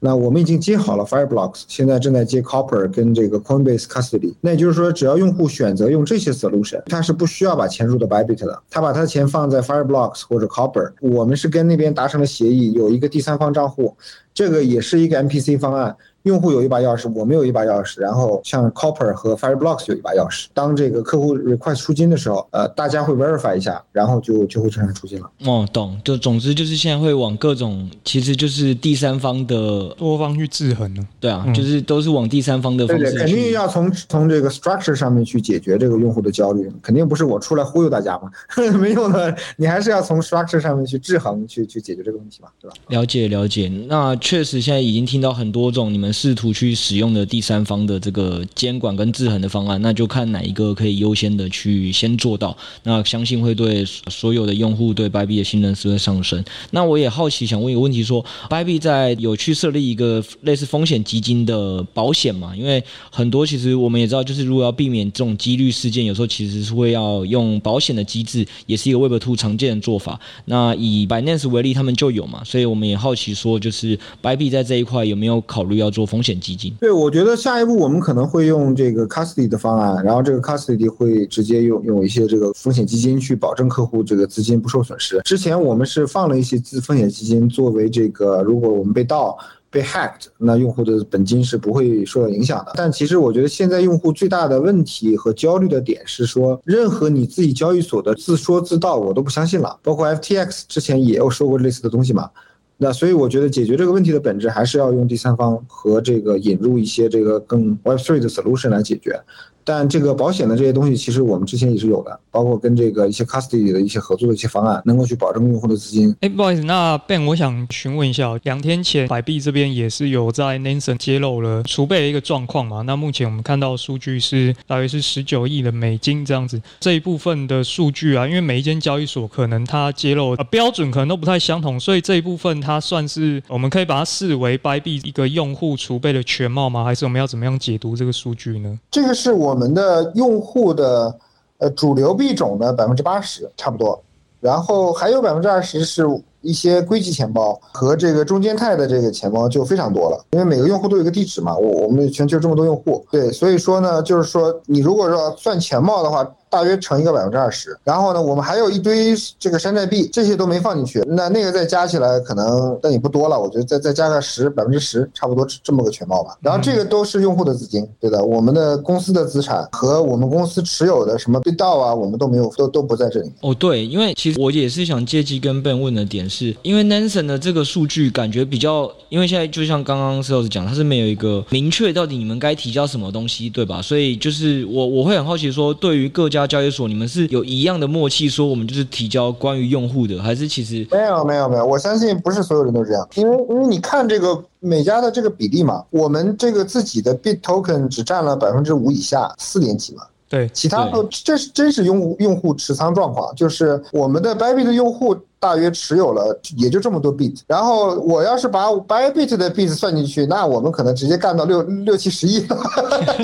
[0.00, 4.34] 那我们已经接好了 Fireblocks，现在正在接 Copper 跟这个 Coinbase Custody。
[4.42, 13.96] 那也就是说，只要用户选择用这些 solution，他是不需要把钱入到 Bybit 的，他把他的钱放在 Fireblocks 或者 Copper，我们是跟那边达成了协议，有一个第三方账户，
[14.34, 15.96] 这个也是一个 MPC 方案。
[16.24, 20.46] 用户有一把钥匙，我们有一把钥匙，然后像 Copper 和 Fireblocks 有一把钥匙。
[20.54, 25.30] 当这个客户 request 出金的时候，呃，大家会 verify 一下，然后就就会正常出金了。
[25.44, 26.00] 哦，懂。
[26.02, 31.06] 就总之就是现在会往各种，其实就是第三方的多方去制衡呢。
[31.20, 33.04] 对啊，就是都是往第三方的方式。
[33.04, 38.30] 对对，肯定要从从这个 structure 上面去解决这个用户的焦虑，肯定不是我出来忽悠大家嘛，
[38.80, 42.76] 没有的，你还是要从 structure 上面去制衡，去去解决这个问题嘛，对吧？
[42.88, 43.70] 了解了解。
[43.88, 46.94] 那确实现在已经听到很多种你们试图去使。
[46.94, 52.56] 用的第三方的这个监管跟制衡的方案，那就看哪一个可以优先的去先做到。
[52.84, 56.44] 那相信会对所有的用户对 Bybit 的信任是会上升。
[56.70, 62.54] 那我也好奇想问一个问题说，Bybit 在有去设立一个类似风险基金的保险嘛？
[62.56, 70.20] 因为很多其实我们也知道，就是如果要避免这种几率事件，有时候其实是会要用保险的机制，也是一个 Web2 常见的做法。
[70.44, 76.74] 那以 Binance 为例，他们就有嘛，所以我们也好奇说，就是 Bybit 在这一块有没有考虑要做风险基金？
[76.80, 85.20] 对，我觉得下一步我们可能会用这个 custody 的方案，然后这个 custody 会直接用用一些这个风险基金去保证客户这个资金不受损失。
[85.24, 89.36] 之前我们是放了一些资风险基金作为这个，如果我们被盗、
[89.70, 92.72] 被 hacked，那用户的本金是不会受到影响的。
[92.76, 99.76] 但其实我觉得现在用户最大的问题和焦虑的点是说，任何你自己交易所的自说自道，我都不相信了。
[99.82, 102.30] 包括 FTX 之前也有说过类似的东西嘛。
[102.76, 109.20] 那所以我觉得解决这个问题的本质还是要用第三方和这个引入一些这个更 Web3 的 solution 来解决。
[109.64, 116.14] 但这个保险的这些东西，其实我们之前也是有的，包括跟这个一些 custody 的一些合作的一些方案，能够去保证用户的资金。
[116.20, 122.82] 哎，不好意思，那 Ben，我想询问一下，两天前百币这边也是有在 Nansen 揭露了储备的一个状况嘛？
[122.82, 136.84] 那目前我们看到数据是大约是十九亿的美金这样子，这一部分的数据啊，因为每一间交易所可能它揭露的标准可能都不太相同，所以这一部分它算是我们可以把它视为 Bybit 一个用户储备的全貌吗？
[136.84, 138.78] 还是我们要怎么样解读这个数据呢？
[138.90, 141.16] 这个是我我们的用户的
[141.58, 144.02] 呃主流币种的百分之八十差不多，
[144.40, 146.04] 然后还有百分之二十是。
[146.46, 156.22] 一些硅基钱包和这个中间态的这个钱包就非常多了，因为每个用户都有一个地址嘛，我我们全球这么多用户，对，所以说呢，就是说你如果说算钱包的话。
[156.54, 161.02] 大约乘一个百分之二十，然后呢，我们还有一堆这个山寨币，这些都没放进去。
[161.04, 163.36] 那那个再加起来，可能但也不多了。
[163.36, 166.38] 我觉得再再加个十百分之十，差不多这么个全貌吧。
[166.40, 168.22] 然后这个都是用户的资金，对的。
[168.22, 173.32] 我们的公司的资产和我们公司持有的什么被盗啊，我们都没有，都都不在这里。
[173.40, 183.82] 哦，对，因为其实我也是想借机跟 Ben 问的点是，因为 Nansen 的这个数据感觉比较，因为现在就像刚刚 Sales 讲，他是没有一个明确到底你们该提交什么东西，对吧？
[183.82, 187.26] 所以就是我我会很好奇说，对于各家交易所，你们是。
[187.28, 205.16] 有一样的默契，说我们就是提交关于用户的，还是其实没有没有没有，我相信不是所有人都这样，因为因为你看这个每家的这个比例嘛，我们这个自己的 Bit Token 只占了百分之五以下，四点几嘛，对，其他都这是真实用户用户持仓状况，就是我们的 Bybit 的用户。
[205.44, 212.56] 大约持有了也就这么多 bit，然后我要是把 Bybit 的 bit 算进去，那我们可能直接干到六六七十亿了。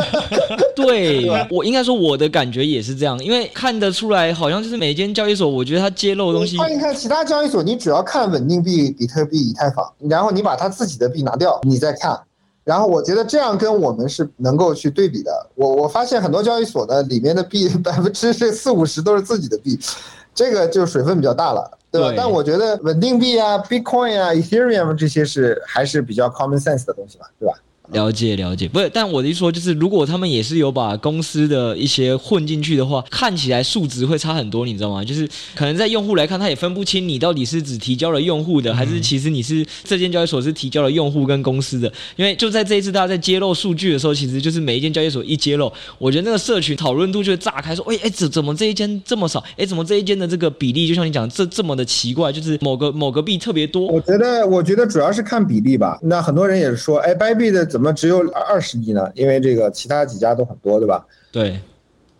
[0.76, 6.59] 对，我应该说我的感觉也是这样，因为看得出来，好像就是每间交易所，我觉得它揭露的东西。
[6.59, 12.20] 看一看其他交易所，你只要看稳定币、比特币、以太坊，然后你把它自己的币拿掉，你再看，
[12.64, 15.46] 然后我觉得这样跟我们是能够去对比的。
[15.54, 19.80] 我我发现很多交易所的，里面的币 百分之四五十都是自己的币，
[20.35, 21.78] 这个就水分比较大了。
[21.90, 22.09] 对吧？
[22.09, 27.55] 对，但我觉得稳定币啊、Bitcoin 啊、Ethereum 这些是还是比较 common sense 的东西吧，对吧？
[27.92, 35.05] 了解了解，不是，但我的意思说就是，如果他们也是有把公司的一些混进去的话，看起来数值会差很多，你知道吗？
[35.05, 41.92] 就是可能在用户来看，他也分不清你到底是只提交了用户的，还是其实你是这间交易所是提交了用户跟公司的。
[42.16, 49.42] 因为就在这一次大家在揭露数据的时候，其实就是每一间交易所一揭露，我觉得那个社群讨论度就会炸开，说，哎哎，怎怎么这一间这么少？
[49.57, 53.87] 哎，怎么这一间的这个比例，就像你讲这这么的奇怪，就是某个某个币特别多。
[53.87, 55.98] 我觉得我觉得主要是看比例吧。
[56.03, 58.61] 那很多人也是说，哎，Bybit 的怎么只有二？
[58.61, 59.11] 十亿呢？
[59.14, 61.03] 因为这个其他几家都很多，对吧？
[61.33, 61.59] 对。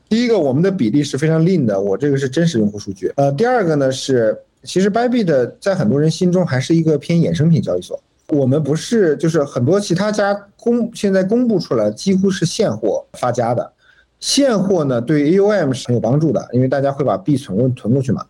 [0.09, 3.13] 第一个，我们的比例是非常 lean 的，我这个是真实用户数据。
[3.17, 8.03] 呃，第二个呢是，其实 Bybit 在很多人心中还是一个偏衍生品交易所。
[8.29, 13.71] 我们不是，就是很多其他家公现在公布出来几乎是现货发家的。
[14.19, 18.25] 现货呢对 AUM 是很有帮助的，因为大家会把币存过囤过去嘛。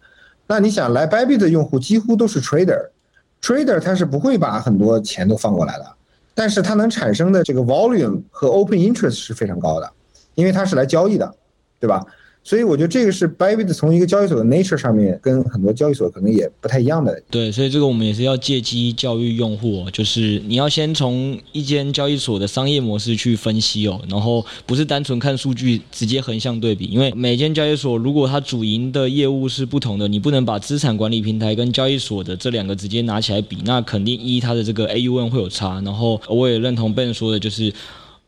[0.49, 5.87] 那你想来 Bybit 的用户几乎都是 trader，trader 他是不会把很多钱都放过来的。
[6.35, 9.93] 但是它能产生的这个 volume 和 open interest 是非常高的，
[10.35, 11.35] 因为它是来交易的，
[11.79, 12.05] 对吧？
[12.43, 17.23] 所以我觉得这个是 Bybit 从一个交易所的 nature 上面跟很多交易所可能也不太一样的。
[17.31, 35.81] 对，所以这个我们也是要借机教育用户，就是你要先从一间交易所的商业模式去分析哦，然后不是单纯看数据直接横向对比，因为每间交易所如果它主营的业务是不同的，你不能把资产管理平台跟交易所的这两个直接拿起来比，那肯定一它的这个 AUM 会有差。
[35.85, 37.73] 然后我也认同 Ben 说的，就是。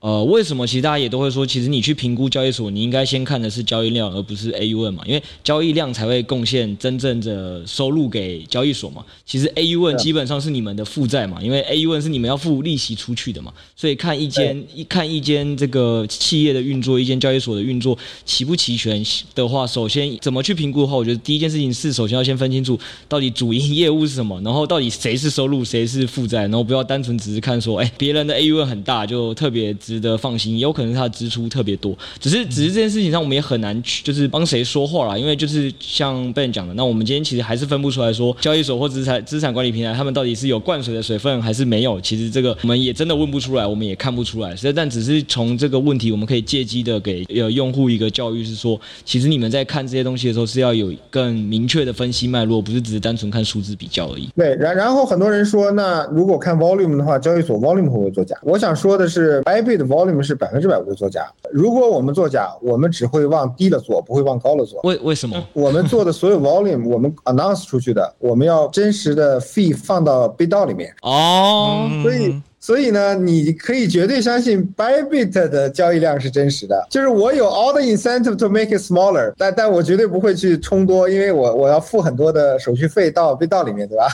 [0.03, 5.05] 呃，为什么其实大家也都会说，其实你去评估交易所，你应该先看的是交易量，而不是 AUM 嘛？
[5.07, 9.05] 因为交易量才会贡献真正的收入给交易所嘛。
[9.25, 13.55] 其实 AUM 基本上是你们的负债嘛，因为 AUM 是你们要付利息出去的嘛。
[13.77, 19.01] 所以看一间一看一间这个企业的运作，一间交易所的运作齐不齐全
[19.37, 22.77] 的话，首先怎么去评估的话，我觉得第一件事情是首先要先分清楚
[23.09, 54.29] 到底主营业务是什么，然后到底谁是收入，谁是负债，然后不要单纯只是看说，哎，别人的 AUM 很大就特别值得放心，也有可能他的支出特别多，只是只是这件事情上我们也很难去就是帮谁说话啦，因为就是像 Ben 讲的，那我们今天其实还是分不出来说交易所或资产资产管理平台他们到底是有灌水的水分还是没有，其实这个我们也真的问不出来，我们也看不出来，所以但只是从这个问题，我们可以借机的给呃用户一个教育，是说其实你们在看这些东西的时候是要有更明确的分析脉络，不是只是单纯看数字比较而已。
[54.35, 58.37] 对，然然后很多人说，那如果看 volume 的话，交易所 volume 会不会作假？
[58.43, 60.23] 我想说的是，Bybit 的 volume。
[60.23, 61.27] 是百分之百不会作假。
[61.51, 64.81] 如果我们作假，我们只会往低了做，不会往高了做。
[64.85, 65.37] 为为什么？
[65.53, 70.95] 我们做的所有 volume，我们 announce 出去的，我们要真实的 fee 放到 BitDAO 里面。
[71.03, 76.87] 哦，所以所以呢，你可以绝对相信 Bybit 的交易量是真实的。
[76.89, 84.07] 就是我有 all the incentive to make it smaller，但但我绝对不会去充多，因为我我要付很多的手续费到 Bit 里面，对吧？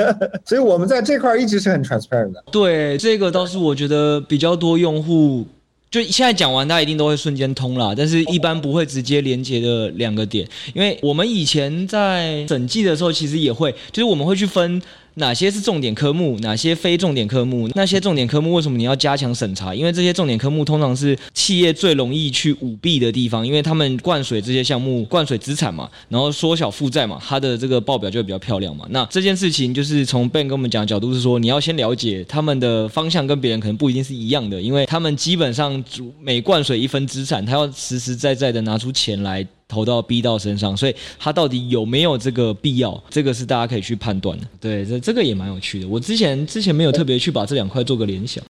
[0.46, 2.42] 所以我们在这块一直是很 transparent 的。
[2.50, 5.44] 对，这个倒是我觉得比较多用户。
[5.90, 14.80] 就现在讲完，大家一定都会瞬间通了，但是一般不会直接连接的两个点，因为我们以前在审计的时候，其实也会，就是我们会去分。
[15.20, 17.68] 哪些是重点科目，哪些非重点科目？
[17.76, 19.72] 那些重点科目为什么你要加强审查？
[19.72, 28.84] 因为这些重点科目通常是企业最容易去舞弊的地方，因为他们灌水这些项目，灌水资产嘛，然后缩小负债嘛，它的这个报表就会比较漂亮嘛。
[28.90, 35.84] 那这件事情就是从 Ben 跟我们讲的角度是说，你要先了解他们的方向跟别人可能不一定是一样的，因为他们基本上
[36.20, 39.46] 每灌水一分资产，他要实实在在的拿出钱来。
[39.70, 43.02] 投到 B 到身上，所以它到底有没有这个必要？
[43.08, 44.46] 这个是大家可以去判断的。
[44.60, 45.88] 对，这这个也蛮有趣的。
[45.88, 48.44] 我之前之前没有特别去把这两块做个联想。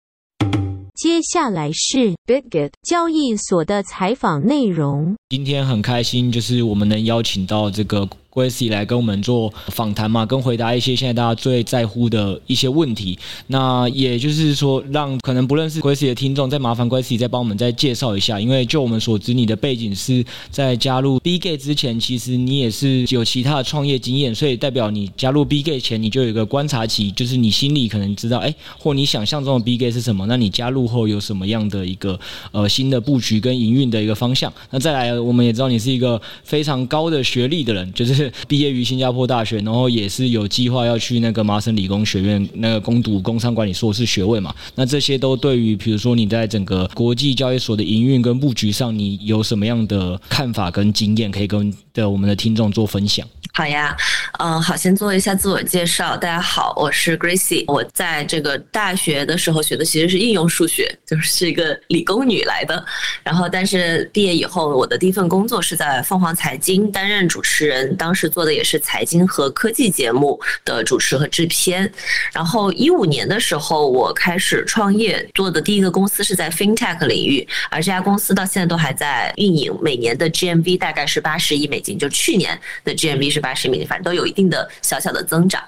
[0.95, 5.15] 接下来是 Bitget 交易所的采访内容。
[5.29, 8.07] 今天很开心，就是我们能邀请到这个。
[8.39, 13.19] Gracie 来跟我们做访谈嘛，跟回答一些现在大家最在乎的一些问题。
[13.47, 18.39] 那也就是说，让可能不认识 Gracie 的听众，再麻烦 Gracie 再帮我们再介绍一下。
[18.39, 30.25] 因为就我们所知，你的背景是在加入 BG 之前，其实你也是有其他的创业经验，所以代表你加入 BG 前，你就有一个观察期，就是你心里可能知道，哎，或你想象中的 BG 是什么？
[30.27, 32.17] 那你加入后有什么样的一个
[32.53, 34.53] 呃新的布局跟营运的一个方向？
[34.69, 38.28] 那再来，我们也知道你是一个非常高的学历的人，就是。
[38.47, 44.53] 毕业于新加坡大学，然后也是有计划要去那个麻省理工学院那个攻读工商管理硕士学位嘛。
[44.75, 53.27] 那这些都对于，比如说你在整个国际交易所的营运跟布局上，你有什么样的看法跟经验，可以跟的我们的听众做分享？
[53.51, 53.97] 好呀，
[54.37, 56.15] 嗯，好，先做一下自我介绍。
[56.15, 57.65] 大家好，我是 Gracie。
[57.67, 62.85] 我在这个大学的时候学的其实是应用数学，就是一个理工女来的。
[63.23, 71.93] 然后，但是毕业以后，我的第一份工作是在凤凰财经担任主持人，当当时做的也是财经和科技节目的主持和制片。
[72.33, 83.53] 然后一五年的时候，我开始创业，做的第一个公司是在 FinTech 领域，而这家公司到现在都还在运营，每年的 GMV 大概是八十亿美金，就去年的 GMV 是八。
[83.53, 85.61] 十亿美金，反正都有一定的小小的增长，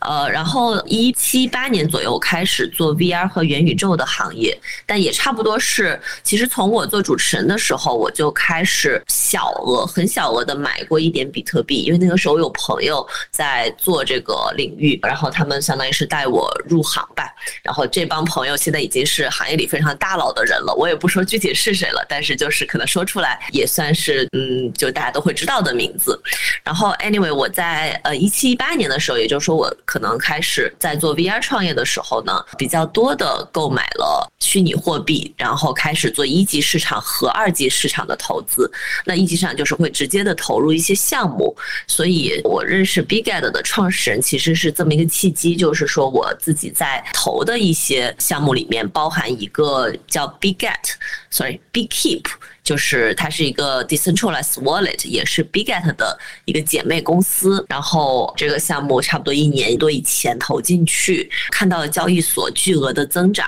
[0.00, 17.30] 呃，然后一七八年左右开始做 VR 和元宇宙的行业，但也差不多是，其实从我做主持人的时候，我就开始小额、很小额的买过一点比特币，因为那个时候我有朋友在做这个领域，然后他们相当于是带我入行吧，
[17.62, 26.18] 然后这帮朋友现在已经是行业里非常大佬的人了，我也不说具体是谁了，但是就是可能说出来也算是，嗯，就大家都会知道的名字，
[26.62, 27.34] 然后 anyway。
[27.34, 38.70] 我在呃一七一八年的时候，也就是说我可能开始在做 VR 创业的时候呢，比较多的购买了虚拟货币，然后开始做一级市场和二级市场的投资。
[39.04, 41.56] 那一级市场就是会直接的投入一些项目，
[41.86, 50.94] 所以我认识 big gat 的创始人其实是这么一个契机，就是说我自己在投的一些项目里面包含一个叫 big gat
[51.30, 52.24] sorry big keep。
[52.64, 57.62] 就是它是一个 decentralized wallet，也是 Bitget 的一个姐妹公司。
[57.68, 63.46] 然后这个项目差不多一年多以前投进去，看到了交易所巨额的增长。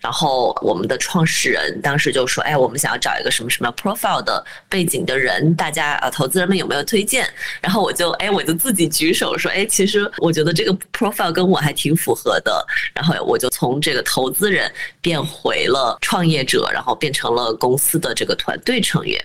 [0.00, 7.24] 然后我们的创始人当时就说：“哎，我们想要找一个什么什么 profile 的背景的人，大家呃投资人们有没有推荐？”
[7.62, 14.68] 然后我就哎，我就自己举手说：“哎，其实我觉得这个 profile 跟我还挺符合的。”然后我就从这个投资人
[15.00, 18.36] 变回了创业者，然后变成了公司的这个。
[18.47, 19.22] 团团队成员，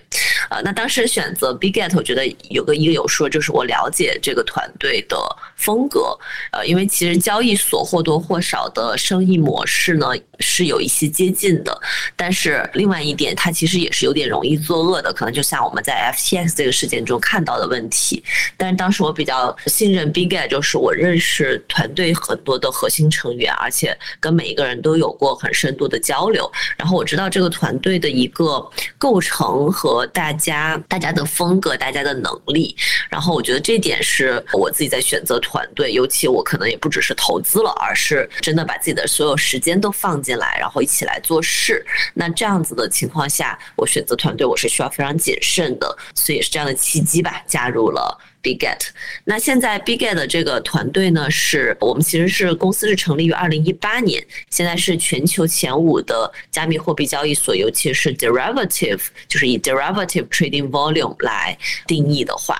[0.50, 5.16] 呃，那当时选择 BigGet，我觉得有个一个有说，就是我了解这个团队的
[5.56, 6.14] 风格，
[6.52, 10.08] 呃，因为其实交易所或多或少的生意模式呢
[10.40, 11.74] 是有一些接近的，
[12.14, 18.22] 但是另外一点，它其实也是有点容易作恶的，可能就像我们在 FTX 这个事件中看到的问题。
[18.58, 29.13] 但是当时我比较信任 BigGet，就是我认识团队很多的核心成员，而且跟每一个人都有过很深度的交流，然后我知道这个团队的一个构。
[29.14, 32.74] 过程和大家大家的风格、大家的能力，
[33.08, 41.86] 然后我觉得这点是我自己在选择团队，尤其我可能也不只是投资了，而是真的把自己的所有时间都放进来，然后一起来做事。
[42.12, 48.18] 那这样子的情况下，我选择团队我是需要非常谨慎的，所以也是这样的契机吧，加入了。
[48.44, 48.78] Biget
[49.24, 62.54] 那现在 Biget 的这个团队呢，是我们其实是公司是成立于二零一八年，现在是全球前五的加密货币交易所，尤其是 derivative，就是以 derivative trading volume 来定义的话，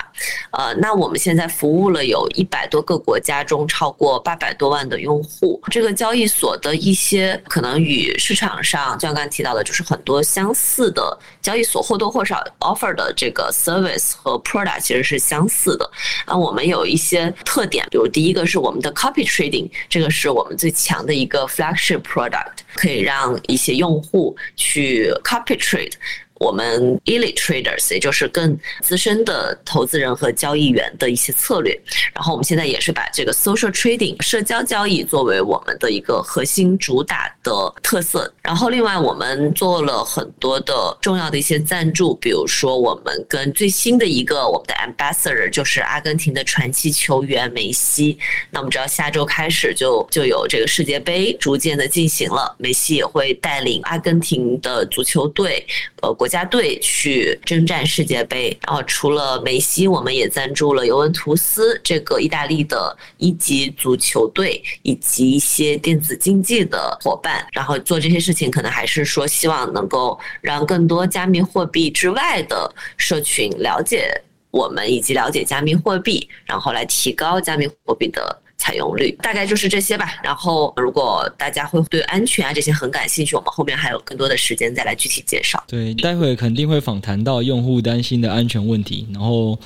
[0.53, 5.61] 呃，那我们现在服务了有一百多个国家中超过八百多万的用户。
[5.71, 15.91] 这个交易所的一些可能与市场上，就像刚刚提到的，就是很多相似的交易所或多或少 offer 的这个 service 和 product 其实是相似的。
[16.25, 25.93] 啊，我们有一些特点，比如第一个是我们的 copy trading，这个是我们最强的一个 flagship product，可以让一些用户去 copy trade。
[26.45, 31.73] 我们 elite traders，也就是更资深的投资人和交易员的一些策略。
[32.13, 37.51] 然后我们现在也是把这个 social trading 社交交易作为我们的一个核心主打的
[37.83, 38.31] 特色。
[38.43, 48.19] 然后另外我们做了很多的重要的一些赞助，比如说我们跟最新的一个我们的 ambassador 就是阿根廷的传奇球员梅西。
[48.51, 55.65] 那我们知道下周开始就就有这个世界杯逐渐的进行了，梅西也会带领阿根廷的足球队，
[56.03, 56.13] 呃。
[56.25, 67.47] 国家家队去征战世界杯，然后除了梅西，我们也赞助了尤文图斯这个意大利的一级足球队，以及一些电子竞技的伙伴。
[67.53, 74.11] 然后做这些事情，可能还是说希望能够让更多加密货币之外的社群了解
[74.51, 78.41] 我们，以及了解加密货币，然后来提高加密货币的。
[78.65, 80.15] 采用率大概就是这些吧。
[80.23, 85.63] 然后，如果大家会对安全啊这些很感兴趣，我们后面还有更多的时间再来具体介绍。
[85.69, 89.07] 对，待会肯定会访谈到用户担心的安全问题。
[89.13, 89.59] 然后，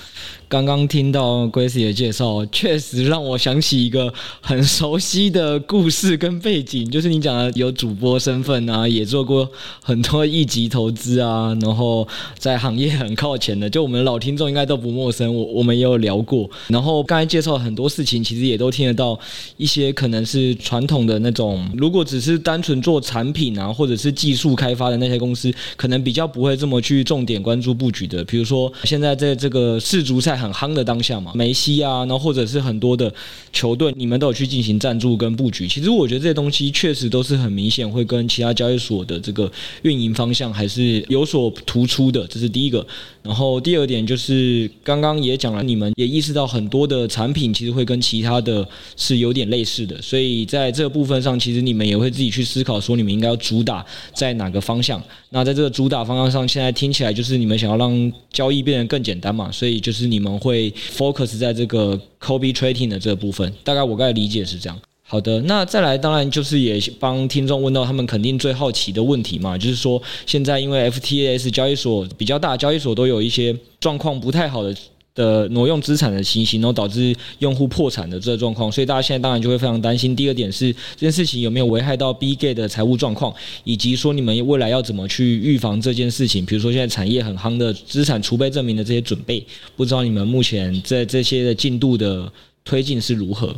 [0.49, 9.49] 刚刚听到 Grace 的介绍，确实让我想起一个很熟悉的故事跟背景，就是你讲的有主播身份啊，也做过
[9.83, 15.35] 很多一级投资啊，然后在行业很靠前的，就我们老听众应该都不陌生。
[15.35, 16.49] 我我们也有聊过。
[16.69, 18.99] 然后刚才介绍很多事情，其实也都听得。
[18.99, 19.17] 到
[19.57, 28.25] 一些可能是传统的那种，如果只是单纯做产品啊，或者是技术开发的那些公司，可能比较不会这么去重点关注布局的。
[28.25, 33.13] 比如说，现在在这个世足赛很夯的当下嘛，梅西啊，然后或者是很多的
[33.53, 35.67] 球队，你们都有去进行赞助跟布局。
[35.67, 39.51] 其实我觉得这些东西确实都是很明显会跟其他交易所的这个
[39.83, 42.87] 运营方向还是有所突出的，这是第一个。
[43.29, 48.67] 然后第二点就是刚刚也讲了，你们也意识到很多的产品其实会跟其他的
[48.97, 54.99] 是有点类似的，所以在这个部分上，其实你们也会自己去思考说，你们应该要主打在哪个方向。
[55.29, 63.53] 那在这个主打方向上，现在听起来就是你们想要让交易变得更简单嘛，所以就是你们会 focus 在这个 copy trading 的这个部分。
[63.63, 64.79] 大概我刚才理解是这样。
[65.11, 74.77] 好的，那再来，当然就是也帮听众问到他们肯定最好奇的问题嘛，就是说现在因为 FTS 交易所比较大，交易所都有一些状况不太好的
[75.15, 80.15] 的挪用资产的情形，然后导致用户破产的这个状况，所以大家现在当然就会非常担心。
[80.15, 83.35] 第二点是这件事情有没有危害到 Bgate 的财务状况，
[83.65, 89.43] 以及说你们未来要怎么去预防这件事情，比如说现在产业很夯的资产储备证明的这些准备，
[89.75, 92.31] 不知道你们目前在这些的进度的
[92.63, 93.57] 推进是如何？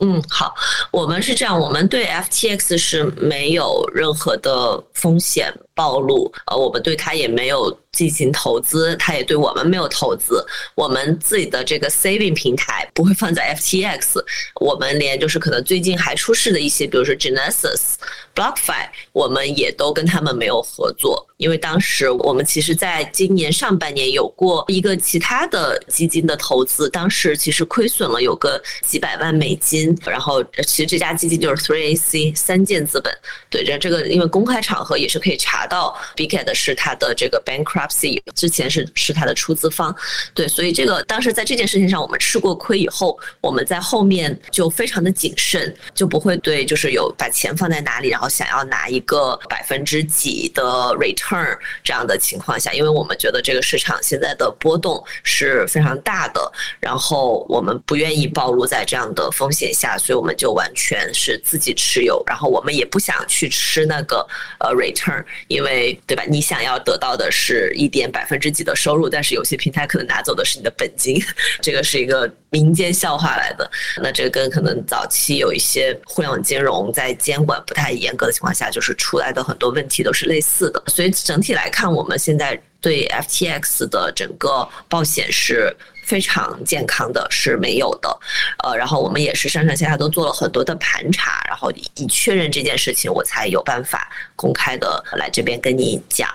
[0.00, 0.54] 嗯，好，
[0.90, 14.24] 我们是这样，我们对 FTX 是没有任何的风险暴露，呃，我们对他也没有进行投资，他也对我们没有投资，我们自己的这个 saving 平台不会放在 FTX，
[14.58, 17.96] 我们连就是可能最近还出事的一些，比如说 Genesis、
[18.34, 21.24] BlockFi，我们也都跟他们没有合作。
[21.36, 29.94] 因为当时我们其实在今年上半年有过一个其他的基金的投资，当时其实亏损了有个几百万美金。
[30.06, 33.12] 然后其实这家基金就是 Three AC 三箭资本，
[33.50, 39.94] 对，这这个因为公开场合也是可以查到，Bitget 是他的这个 bankruptcy 之前是是他的出资方，
[40.32, 50.62] 对，所以这个当时在这件事情上我们吃过亏以后，我们在后面就非常的谨慎，就不会对就是有把钱放在哪里，然后想要拿一个百分之几的
[50.98, 51.16] return。
[51.26, 64.24] turn 这样的情况下，因为我们觉得这个市场现在的波动是非常大的，然后我们不愿意暴露在这样的风险下，所以我们就完全是自己持有，然后我们也不想去吃那个
[64.60, 65.24] 呃 return，
[65.56, 66.22] 因为对吧？
[66.28, 71.20] 你想要得到的是一点百分之几的收入，但是有些平台可能拿走的是你的本金，
[71.60, 73.68] 这个是一个民间笑话来的。
[74.02, 81.10] 那这个跟可能早期有一些互联网金融在监管不太严格的情况下，就是出来的很多问题都是类似的，所以。
[81.10, 85.74] 整体来看，我们现在对 FTX 的整个保险是
[86.04, 88.16] 非常健康的，是没有的。
[88.62, 96.30] 呃，然后我们也是上上下下都做了很多的盘查，然后以确认这件事情，我才有办法公开的来这边跟你讲。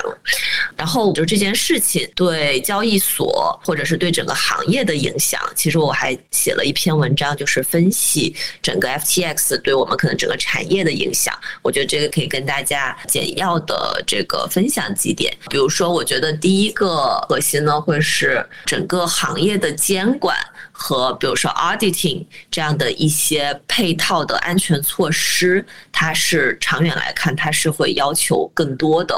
[0.76, 11.34] 然后就这件事情对交易所或者是对整个行业的影响，其实我还写了一篇文章，就是分析整个 FTX 对我们可能整个产业的影响。
[11.62, 15.34] 我觉得这个可以跟大家简要的这个分享几点。
[15.50, 20.36] 比如说，我觉得第一个核心呢，会是整个行业的监管。
[20.82, 29.15] 和比如说 auditing 这样的一些配套的安全措施，它是长远来看，它是会要求更多的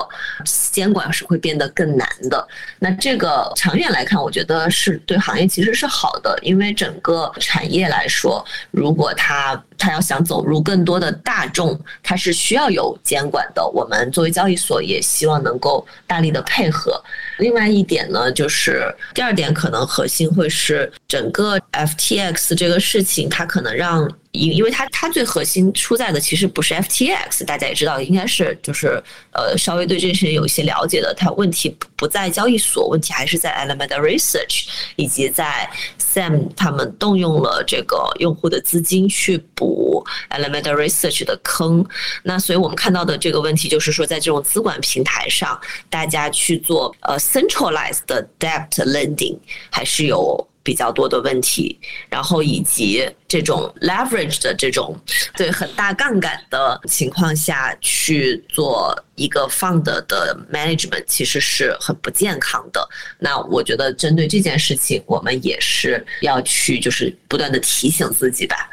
[0.72, 2.46] 监管是会变得更难的。
[2.80, 13.66] 那这个长远来看，我觉得是对行业其实是好的，因为整个产业来说，如果它它要想走入更多的大众，它是需要有监管的。
[13.66, 17.02] 我们作为交易所也希望能够大力的配合。
[17.38, 24.10] 另外一点呢，就是第二点可能核心会是整个 FTX 这个事情，它可能让。
[24.34, 34.66] 因因为它它最核心出在的其实不是 FTX，大家也知道，应该是就是呃稍微对这件事情有一些了解的，它问题不在交易所，问题还是在 Alameda Research
[34.96, 35.70] 以及在
[36.00, 41.86] Sam 他们动用了这个用户的资金去补 Alameda Research 的坑。
[42.24, 45.60] 那所以我们看到的这个问题就是说，在这种资管平台上，
[45.92, 48.02] 大家去做呃 centralized
[48.40, 49.38] debt lending
[49.70, 50.48] 还是有。
[50.64, 51.78] 比较多的问题，
[52.10, 54.98] 然后以及这种 leverage 的这种
[55.36, 62.88] 对很大杠杆的情况下去做一个 fund 的 management，其实是很不健康的。
[63.20, 68.70] 那我觉得针对这件事情，我们也是要去就是不断的提醒自己吧。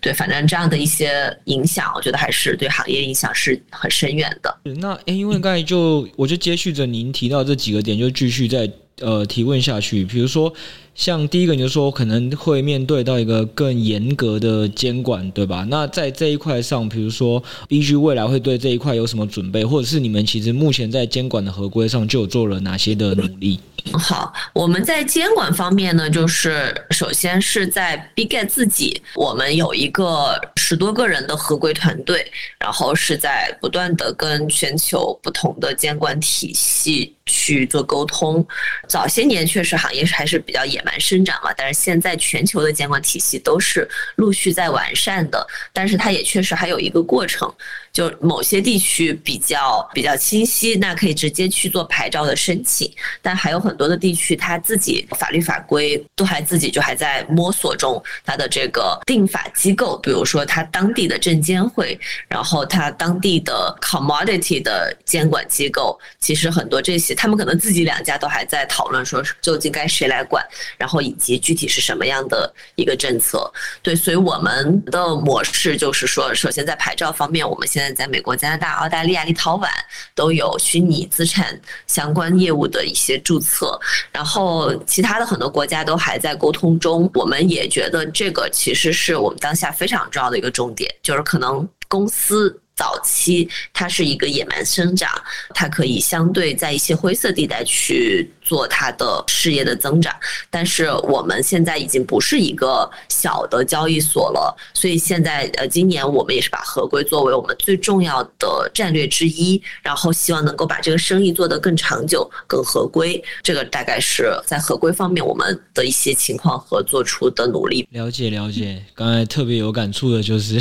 [0.00, 4.54] 对，反正这样的一些影响，我觉得还是对行业影响是很深远的。
[4.76, 8.70] 那，因为刚才就我就接续着您提到这几个点，就继续再
[9.00, 10.52] 呃提问下去，比如说。
[10.94, 15.66] 像第一个，你就说可能会面对到一个更严格的监管，对吧？
[15.68, 23.58] 那在这一块上，比如说 BG 未来会对这一块有什么准备，或者是你们其实目前在监管的合规上就做了哪些的努力？
[23.92, 32.24] 好，我们在监管方面呢，就是首先是在 Bigget 自己，我们有一个十多个人的合规团队，
[32.60, 38.46] 然后是在不断的跟全球不同的监管体系去做沟通。
[38.88, 40.84] 早些年确实行业还是比较野。
[40.84, 47.50] 蛮生长嘛，但是现在全球的监管体系都是陆续在完善的，但是它也确实还有一个过程。
[47.94, 52.92] 就某些地区比较比较清晰，那可以直接去做牌照的申请，
[53.22, 58.02] 但还有很多的地区，它自己法律法规都还自己就还在摸索中。
[58.24, 70.44] 它的这个定法机构，比如说它当地的证监会，然后它当地的 commodity 的监管机构，其实很多这些，他们可能自己两家都还在讨论说究竟该谁来管，
[70.76, 73.48] 然后以及具体是什么样的一个政策。
[73.82, 79.68] 对，所以我们的模式就是说，首先在牌照方面，我们在美国、加拿大、澳大利亚、立陶宛
[80.14, 83.78] 都有虚拟资产相关业务的一些注册，
[84.12, 87.10] 然后其他的很多国家都还在沟通中。
[87.14, 92.60] 我们也觉得这个其实是我们当下非常重要的一个重点，就是可能公司。
[92.76, 95.10] 早期它是一个野蛮生长，
[95.54, 100.14] 它可以相对在一些灰色地带去做它的事业的增长，
[100.50, 113.22] 但是我们现在已经不是一个小的交易所了，所以现在呃，今年我们也是把合规作为我们最重要的战略之一，然后希望能够把这个生意做得更长久、更合规。
[113.42, 117.86] 这个大概是在合规方面我们的一些情况和做出的努力。
[117.92, 120.60] 了解了解，刚才特别有感触的就是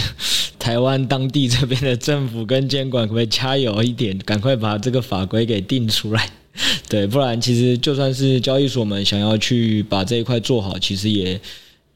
[0.63, 1.93] 台湾当地这边的。
[1.97, 6.29] 政府跟监管可不可以加油一点，赶快把这个法规给定出来？
[6.87, 11.39] 对，不然其实就算是交易所们想要去把这一块做好，其实也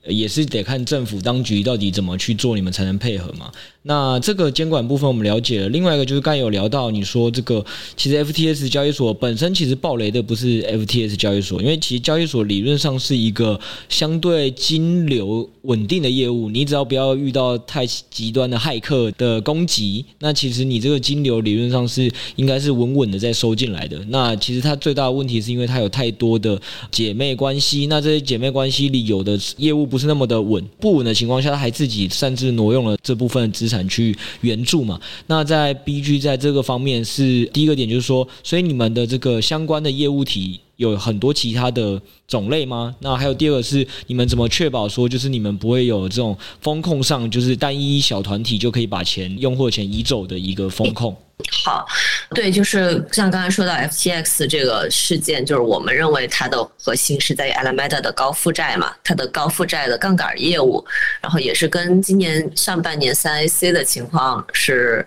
[0.05, 3.49] 也是得看政府当局到底怎么去做，你们才能配合嘛。
[3.87, 7.65] 那这个监管部分我们了解了，另外一个就是刚有聊到，你说这个
[7.95, 13.57] 其实 FTS 交易所本身其实暴雷的不是 FTS 交易所，因为其实交易所理论上是一个
[13.87, 23.97] 相对金流稳定的业务，你只要不要遇到太极端的骇客的攻击，那其实你这个金流理论上是应该是稳稳的在收进来的。
[24.09, 26.59] 那其实它最大的问题是因为它有太多的
[26.91, 33.76] 姐妹关系，那这些姐妹关系里有的业务不是那么的稳，不稳的情况下，它还自己擅自挪用了这部分资产。
[33.89, 34.97] 去援助嘛？
[35.25, 42.95] 那在 BG 在这个方面是第一个点，就是说，所以你们的这个相关的业务体有很多其他的种类吗？
[42.99, 51.15] 那还有第二个是，你们怎么确保说，就是你们不会有这种风控上，就是单一小团体就可以把钱用户钱移走的一个风控？
[51.63, 51.85] 好，
[52.31, 60.83] 对，就是像刚才说到 FTX 这个事件，就是我们认为它的核心是在于 Alameda 的高负债嘛，它的高负债的杠杆业务，
[61.21, 65.05] 然后也是跟今年上半年三 AC 的情况是，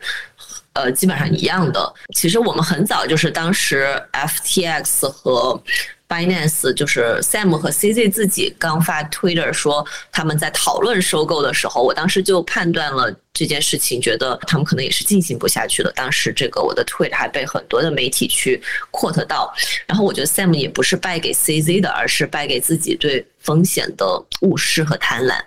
[0.74, 1.92] 呃，基本上一样的。
[2.14, 5.60] 其实我们很早就是当时 FTX 和
[6.10, 13.14] finance 就是 Sam 和 CZ 自己刚发 Twitter 说他们在讨论收购的时候，我当时就判断了。
[13.32, 15.92] 这件事情觉得他们可能也是进行不下去了。
[15.92, 19.54] 当时这个我的 Twitter 还被很多的媒体去 quote 到，
[19.86, 24.04] 然后我觉得 Sam 也不是败给 CZ 的，而是败给自己对风险的
[24.40, 25.38] 误视和贪婪。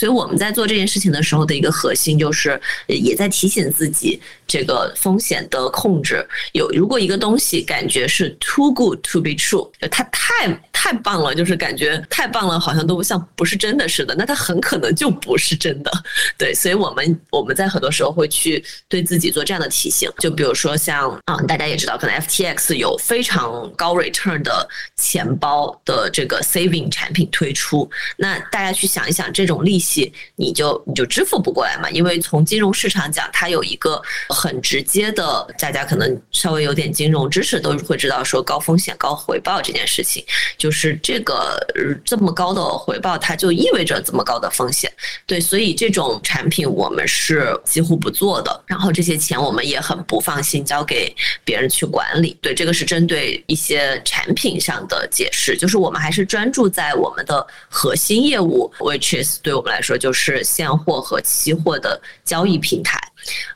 [0.00, 15.90] 所以我们在做这件事情的时候的一个核心就是也在提醒自己，这个风险的控制有，如果一个东西感觉是 too good to be true，它太太棒了，就是感觉太棒了，好像都不像不是真的似的，那它很可能就不是真的。
[16.38, 17.10] 对，所以我们。
[17.30, 29.89] 我们在很多时候会去对自己做这样的提醒，就比如说像啊，大家也知道，可能 FTX 有非常高 return 的钱包的这个 saving 产品推出，那大家去想一想，这种利息
[30.36, 31.88] 你就你就支付不过来嘛？
[31.90, 40.22] 因为从金融市场讲，它有一个很直接的，大家可能稍微有点金融知识都会知道，说高风险高回报这件事情，
[40.58, 41.58] 就是这个
[42.04, 44.92] 这么高的回报，它就意味着这么高的风险。
[45.26, 47.30] 对，所以这种产品我们是。
[47.30, 51.14] 是几乎不做的，然后这些钱我们也很不放心交给
[51.44, 52.36] 别人去管理。
[52.40, 63.00] 对，这个是针对一些产品上的解释，就是我们还是专注在我们的核心业务，which is 对我们来说就是现货和期货的交易平台。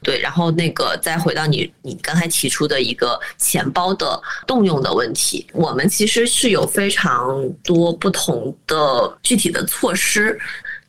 [0.02, 10.38] 对，然后那个再回到你你刚才提出的一个钱包的动用的问题，我们其实是有非常多不同的具体的措施。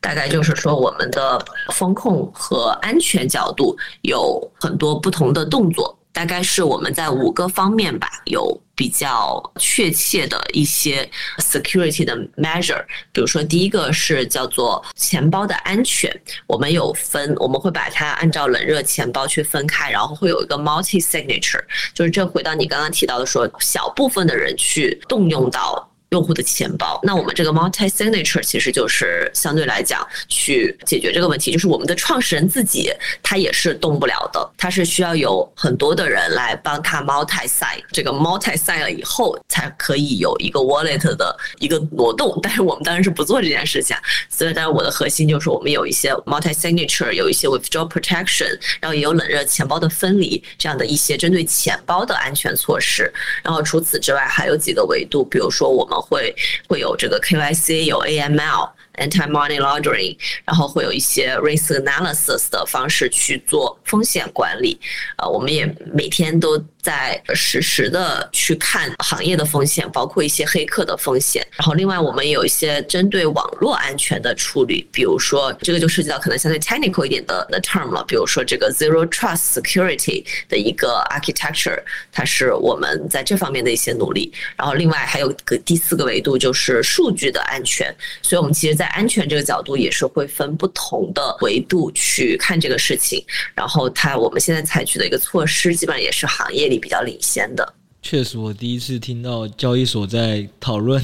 [0.01, 11.07] 大概就是说，我们的风控和安全角度有很多不同的动作，大概是我们在五个方面吧，有比较确切的一些
[11.39, 12.81] security 的 measure。
[13.11, 16.09] 比如说，第一个是叫做钱包的安全，
[16.47, 21.61] 我们有分，我们会把它按照冷热钱包去分开，然后会有一个 multi signature，
[21.93, 25.91] 就是这回到你刚刚提到的说，小部分的人去动用到。
[26.11, 32.91] 用户的钱包，那我们这个 multi signature 其实就是相对来讲去解决这个问题，就是我们的创始人自己
[33.23, 43.97] 他也是动不了的，他是需要有很多的人来帮他 multi sign，这个 multi sign 了以后才可以有一个 wallet 的一个挪动，但是我们当然是不做这件事情，
[44.29, 53.11] 所以当然我的核心就是我们有一些 multi signature，有一些 withdraw protection，然后也有冷热钱包的分离这样的一些针对钱包的安全措施，
[53.43, 55.95] 然后除此之外还有几个维度，比如说我们。
[56.07, 56.35] 会
[56.67, 58.71] 会有这个 KYC，有 AML。
[58.97, 64.79] Anti-money laundering，然后会有一些 risk analysis 的方式去做风险管理。
[65.17, 71.43] 呃，我们也每天都在实时的去看行业的风险，包括一些黑客的风险。
[71.57, 81.81] 然后另外我们有一些针对网络安全的处理，比如说这个就涉及到可能相对 technical 一点的的 term 了，比如说这个 zero trust security 的一个 architecture，
[82.11, 84.31] 它是我们在这方面的一些努力。
[84.55, 93.25] 然后另外还有个第四个维度就是数据的安全，所以我们其实，在安全这个角度也是会分不同的维度去看这个事情，
[93.55, 97.73] 然后它我们现在采取的一个措施，基本上也是行业里比较领先的。
[98.01, 101.01] 确实，我第一次听到交易所在讨论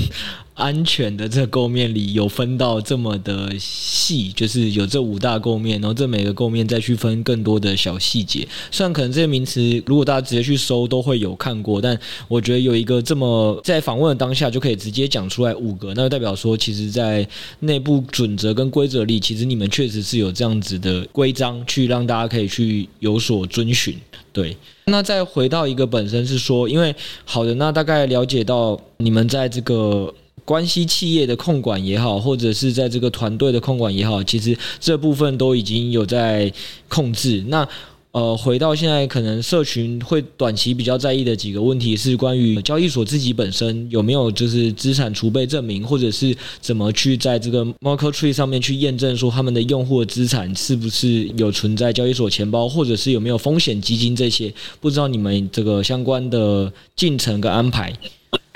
[0.54, 8.48] 安全的这个构面里有分到这么的细，就是有这五大构面，然后这每个构面再去分更多的小细节。
[8.70, 17.28] 虽然可能这些名词如果大家直接去搜都会有看过，但我觉得有一个这么在访问的当下就可以直接讲出来五个，那就代表说，其实在
[17.62, 23.98] 内部准则跟规则里，其实你们确实是有这样子的规章去让大家可以去有所遵循。
[24.34, 24.56] 对，
[24.92, 26.94] 那再回到一个本身是说，因为
[27.26, 30.14] 好的，那大概了解到你们在这个
[30.44, 36.52] 关系企业的控管也好，或者是在这个团队的控管也好，其实这部分都已经有在
[36.90, 37.44] 控制。
[37.48, 37.68] 那
[38.12, 57.94] 呃，回到现在，可能社群会短期比较在意的几个问题是关于交易所自己本身有没有就是资产储备证明，或者是怎么去在这个 Merkle Tree 上面去验证说他们的用户资产是不是有存在交易所钱包，或者是有没有风险基金这些，不知道你们这个相关的进程跟安排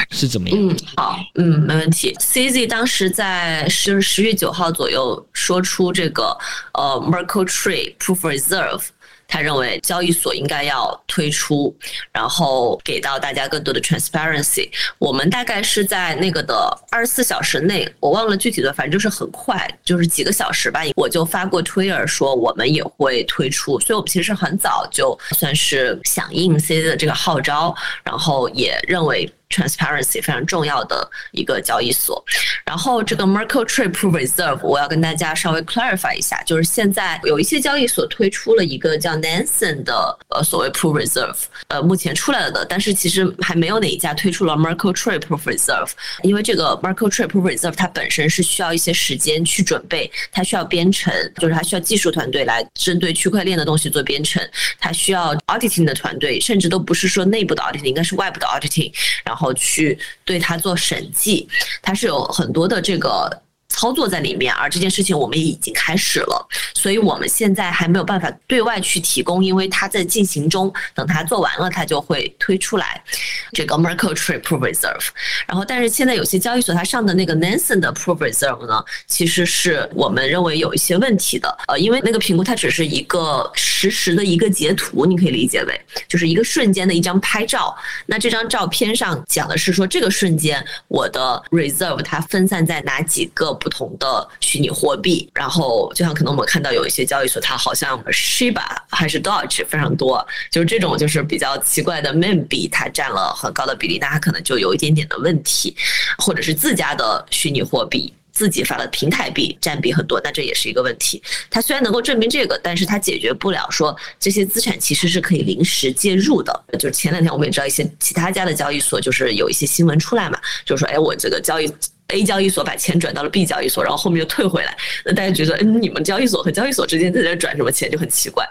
[0.10, 0.60] 是怎么样？
[0.60, 2.14] 嗯，好，嗯，没问题。
[2.20, 6.38] CZ 当时在十十月九号左右说出这个
[6.74, 8.82] 呃 Merkle Tree Proof Reserve。
[9.28, 11.76] 他认为交易所应该要推出，
[12.12, 14.70] 然后给到大家更多的 transparency。
[14.98, 16.56] 我们大概是在那个的
[16.92, 23.80] 二十四小时内，我忘了具体的，反正就是很快，就是几个小时吧，我就发过 Twitter 说我们也会推出。
[23.80, 29.32] 所以我们其实很早就算是响应 C 的这个号召，然后也认为。
[29.56, 32.24] transparency 非常重要的一个交易所。
[32.66, 41.38] 然后这个 Merkle Trip Reserve，我要跟大家稍微 clarify 一下，就是现在有一些交易所推出了一个叫 Nansen 的呃所谓 Pro Reserve，
[41.70, 45.90] 呃目前出来了的，但是其实还没有哪一家推出了 Merkle Trip Reserve，
[46.24, 54.42] 因为这个 Merkle Trip Reserve 它本身是需要一些时间去准备，它需要编程，就是它需要技术团队来针对区块链的东西做编程，
[54.80, 58.92] 它需要 auditing 的团队，甚至都不是说内部的 auditing，应该是外部的 auditing，
[59.24, 59.45] 然后。
[59.54, 61.48] 去对它做审计，
[61.82, 63.42] 它是有很多的这个。
[63.76, 73.04] 操作在里面，而这件事情我们也已经开始了，所以我们现在还没有办法对外去提供，因为它在进行中，等它做完了，它就会推出来
[73.52, 75.08] 这个 Merkle Tree Proof Reserve。
[75.46, 87.76] 然后，但是现在有些交易所它上的那个 Nansen 的 Proof Reserve 呢，其实是我们认为有一些问题的，呃，因为那个评估它只是一个实时的一个截图，你可以理解为就是一个瞬间的一张拍照。
[88.06, 93.54] 那这张照片上讲的是说，这个瞬间我的 Reserve 它分散在哪几个？
[93.66, 98.62] 不同的虚拟货币，然后就像可能我们看到有一些交易所，它好像 Shiba
[98.92, 105.76] 还是 Doge 非常多，就是这种就是比较奇怪的 meme 币，它占了很高的比例，那它可能就有一点点的问题，
[106.20, 111.20] 或者是自家的虚拟货币自己发的平台币占比很多，那这也是一个问题。
[111.50, 116.64] 它虽然能够证明这个，但是它解决不了说这些资产其实是可以临时介入的。
[116.78, 121.74] 就是前两天我们也知道一些其他家的交易所，就是有一些新闻出来嘛，就是说，哎，我这个交易。
[122.10, 128.48] A 交易所把钱转到了 B 交易所，然后后面又退回来，那大家觉得，嗯，你们交易所和交易所之间在这转什么钱就很奇怪，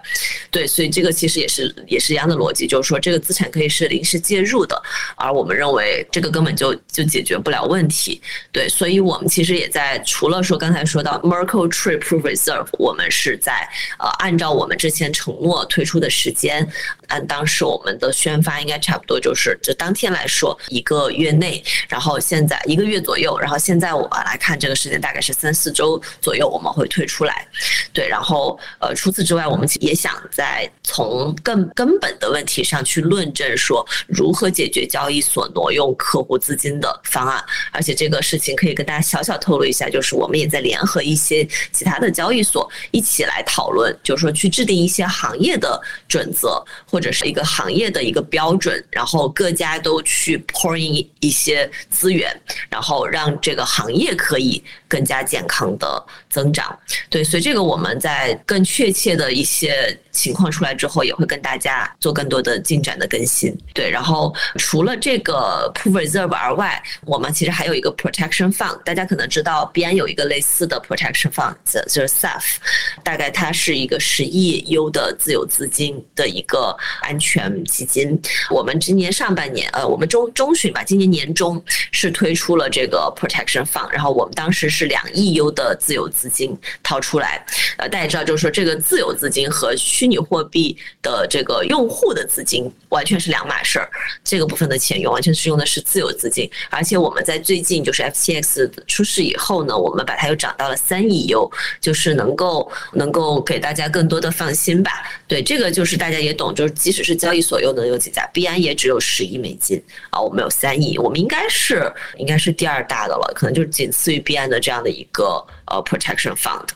[0.50, 4.82] 对，所以这个其实也是也是一样的逻辑，就是说这个资产可以是临时介入的，
[5.14, 13.68] 而我们认为这个根本就就解决不了问题，对，所以我们其实也在除了说刚才说到 Merkle Trade Proof Reserve，我们是在
[14.00, 16.68] 呃按照我们之前承诺推出的时间，
[17.06, 23.38] 按当时我们的宣发应该差不多就是就当天来说一个月内，然后现在一个月左右。
[23.44, 27.46] 然后现在我来看这个时间大概是三四周左右，我们会退出来，
[27.92, 28.08] 对。
[28.08, 37.44] 然后呃，除此之外，我们也想在从更根本的问题上去论证说如何解决交易所挪用客户资金的方案。
[37.70, 45.78] 而且这个事情可以跟大家小小透露一下，就是我们也在联合一些其他的交易所一起来讨论，就是说去制定一些行业的
[46.08, 52.34] 准则或者是一个行业的一个标准，然后各家都去 pour in 一些资源，
[52.70, 53.33] 然后让。
[53.40, 56.04] 这个行业可以更加健康的
[56.34, 56.76] 增长，
[57.08, 63.88] 对，所以这个我们在更确切的一些情况出来之后，也会跟大家做更多的进展的更新，对。
[63.88, 71.54] 然后除了这个 Proof Reserve 而外，我们其实还有一个 Protection Fund，大家可能知道币安有一个类似的 Protection Fund，
[71.86, 72.56] 就是 SAF，
[73.04, 78.20] 大概它是一个十亿 U 的自有资金的一个安全基金。
[78.50, 81.62] 我们今年上半年，呃，我们中中旬吧，今年年中
[81.92, 83.04] 是推出了这个。
[83.04, 87.44] Protection Fund，然后我们当时是两亿 U 的自有资资金掏出来，
[87.76, 93.90] 呃，大家知道，就是说这个自有资金和虚拟货币的这个用户的资金完全是两码事儿，
[94.24, 104.90] 这个部分的钱用完全是用的是自有资金，而且我们在最近就是 FTX 出事以后呢，我们把它又涨到了三亿 U，就是能够能够给大家更多的放心吧。
[105.28, 113.14] 对，这个就是大家也懂，就是即使是交易所又能有几家，币安也只有十亿美金啊，我们有三亿，我们应该是应该是第二大的。
[113.14, 116.68] 了，可能就是仅次于币安的这样的一个呃 protection fund。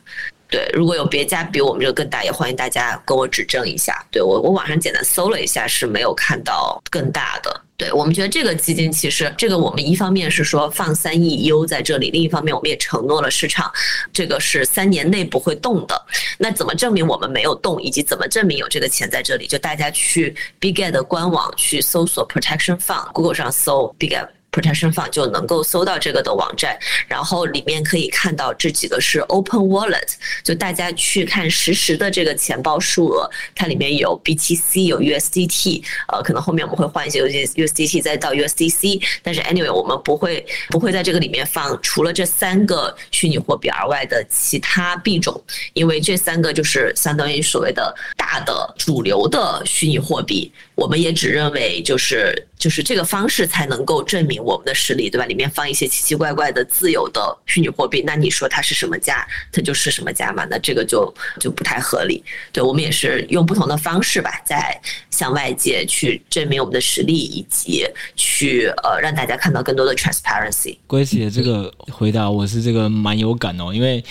[0.51, 4.03] 对，如果有别家比我们这个更大，也欢迎大家跟我指正一下。
[4.11, 7.61] 对，我我网上简单搜了一下，是没有看到更大的。
[7.77, 13.71] 对，我们觉得这个基金其实这个我们一方面是说放三亿 U 在这里，另一方面我们也承诺了市场，
[14.11, 16.07] 这个是三年内不会动的。
[16.39, 19.47] 那怎么证明我们没有动，以及怎么证明有这个钱在这里？
[19.47, 24.29] 就大家去 Big Get 的官网去搜索 protection fund，Google 上搜 Bitget。
[24.51, 45.41] Protection Fund 就能够搜到这个的网站，然后里面可以看到这几个是 Open Wallet，就大家去看实时的这个钱包数额，它里面有 BTC 有 USDT，呃，可能后面我们会换一些有些 USDT 再到 USDC，但是 anyway 我们不会不会在这个里面放除了这三个虚拟货币而外的其他币种，
[45.75, 52.45] 因为这三个就是相当于所谓的大的主流的虚拟货币，我们也只认为就是。
[52.59, 55.25] 就是这个方式才能够证明我们的实力，对吧？
[55.27, 60.45] 里面放一些奇奇怪怪的自有的虚拟货币，那你说它是什么价，它就是什么价嘛？
[60.51, 62.21] 那这个就就不太合理。
[62.51, 64.77] 对，我们也是用不同的方式吧，在
[65.09, 70.77] 向外界去证明我们的实力，以及去呃让大家看到更多的 transparency。
[70.89, 74.05] Grace 这个回答我是这个蛮有感哦，因为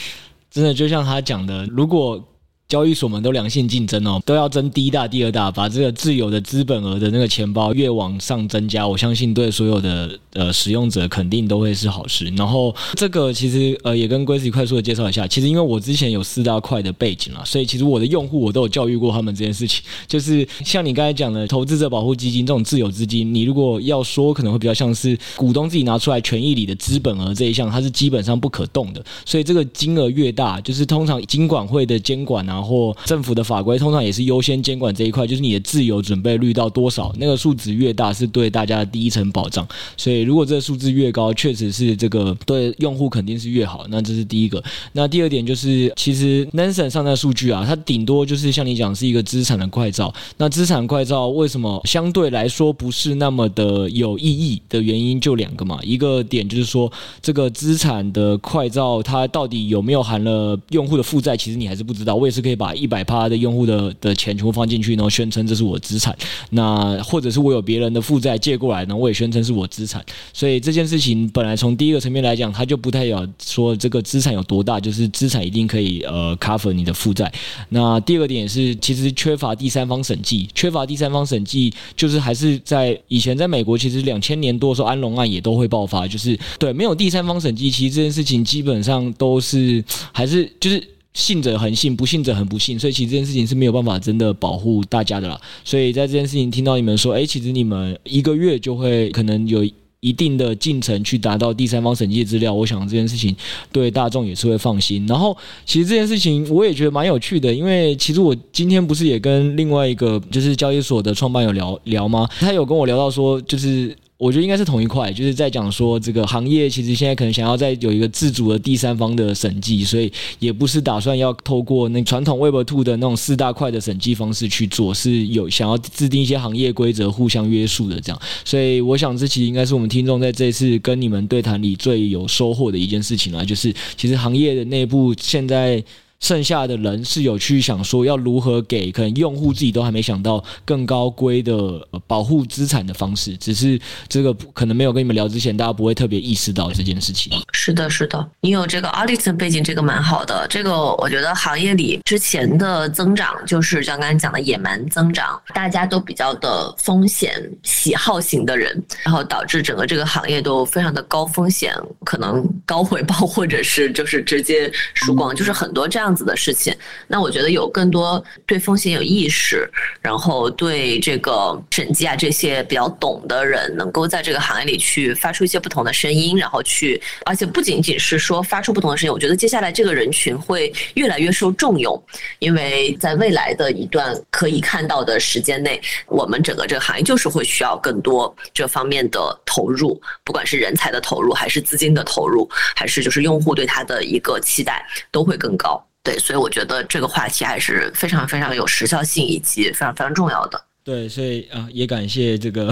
[0.50, 2.26] 真的就像他讲的，如果
[2.70, 12.26] 交易所们都良性竞争哦，都要争第一大、第二大，把这个自有的资本额的那个钱包越往上增加，我相信对所有的呃使用者肯定都会是好事。
[12.36, 39.68] 然后这个其实呃也跟 Grace 快速的介绍一下，其实因为我之前有四大块的背景啊，所以其实我的用户我都有教育过他们这件事情，就是像你刚才讲的投资者保护基金这种自有资金，你如果要说可能会比较像是股东自己拿出来权益里的资本额这一项，它是基本上不可动的，所以这个金额越大，就是通常金管会的监管啊，或政府的法规，通常也是优先监管这一块，就是你的自由准备率到多少，那个数值越大，是对大家的第一层保障。
[39.96, 43.86] 所以如果这个数字越高，确实是这个对用户肯定是越好。
[43.90, 44.64] 那这是第一个。
[44.94, 50.14] 那第二点就是，其实 Nansen 上的数据啊，它顶多就是像你讲是一个资产的快照。
[50.38, 56.92] 那资产快照为什么相对来说不是那么的有意义的原因就两个嘛，一个点就是说
[57.22, 62.16] 这个资产的快照它到底有没有含了用户的负债，其实你还是不知道。
[62.16, 66.18] 我也是可以把一百趴的用户的的钱全部放进去，然后宣称这是我资产。
[66.52, 70.04] 那或者是我有别人的负债借过来呢，我也宣称是我资产。
[70.32, 77.30] 所以这件事情本来从第一个层面来讲，它就不太有说这个资产有多大，就是资产一定可以呃 cover 你的负债。
[77.68, 89.84] 那第二个点也是，其实缺乏第三方审计，缺乏第三方审计，就是还是在以前在美国，其实两千年多的时候安龙案也都会爆发，就是对没有第三方审计，其实这件事情基本上都是
[90.14, 90.82] 还是就是。
[91.14, 95.40] 信者恒信，不信者恒不信，所以其实这件事情是没有办法真的保护大家的啦。
[95.64, 99.68] 所以在这件事情听到你们说，哎，其实你们一个月就会可能有
[100.00, 103.36] 一定的进程去达到第三方审计资料，我想这件事情
[103.72, 105.08] 对大众也是会放心。
[105.08, 105.36] 然后，
[105.66, 112.30] 其实这件事情我也觉得蛮有趣的，因为其实我今天不是也跟另外一个就是交易所的创办有聊聊吗？
[112.40, 113.96] 他有跟我聊到说，就是。
[114.18, 128.20] 我觉得应该是同一块，就是在讲说这个行业其实现在可能想要再有一个自主的第三方的审计，所以也不是打算要透过那传统 Web Two 的那种四大块的审计方式去做，是有想要制定一些行业规则互相约束的这样。
[128.44, 135.84] 所以我想这其实应该是我们听众在这次跟你们对谈里最有收获的一件事情了，就是其实行业的内部现在。
[136.20, 147.32] 剩下的人是有去想说要如何给可能用户自己都还没想到更高规的保护资产的方式，只是这个可能没有跟你们聊之前，大家不会特别意识到这件事情。
[147.54, 150.48] 是的，是的，你有这个 audit 背景，这个蛮好的。
[150.50, 157.32] 这个我觉得行业里之前的增长就是像刚才讲的野蛮增长，大家都比较的风险
[157.64, 166.07] 喜好型的人，然后导致整个这个行业都非常的高风险，可能高回报，或者是就是直接输光，就是很多这样。
[166.08, 166.74] 样子的事情，
[167.06, 169.70] 那我觉得有更多对风险有意识，
[170.02, 182.02] 然后对这个审计啊这些比较懂的人，能够在这个行业里去发出一些不同的声音，然后去，而且不仅仅是说发出不同的声音，我觉得接下来这个人群会越来越受重用，
[182.40, 195.84] 因为在未来的一段可以看到的时间内，我们整个这个行业就是会需要更多这方面的投入，不管是人才的投入，还是资金的投入，还是就是用户对它的一个期待，都会更高。
[196.08, 200.67] 对，所以我觉得这个话题还是非常非常有时效性，以及非常非常重要的。
[200.88, 202.72] 对，所以啊，也感谢这个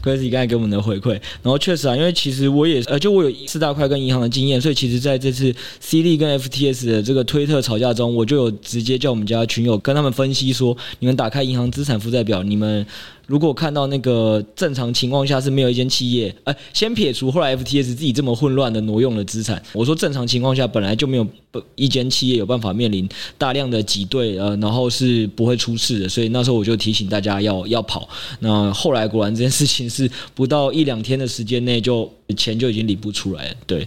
[0.00, 1.10] Grace 刚才给我们的回馈。
[1.42, 12.86] 然后确实啊，因为其实我也呃，就我有四大块跟银行的经验，所以其实在这次 C D 跟 FTS 的这个推特吵架中，我就有直接叫我们家群友跟他们分析说，你们打开银行资产负债表，你们。
[13.26, 28.08] 如果看到那个正常情况下是没有一间企业，呃，先撇除后来 FTS 自己这么混乱的挪用的资产，我说正常情况下本来就没有不一间企业有办法面临大量的挤兑，呃，然后是不会出事的，所以那时候我就提醒大家要要跑。
[28.40, 33.86] 那后来果然这件事情是不到一两天的时间内就钱就已经领不出来，对。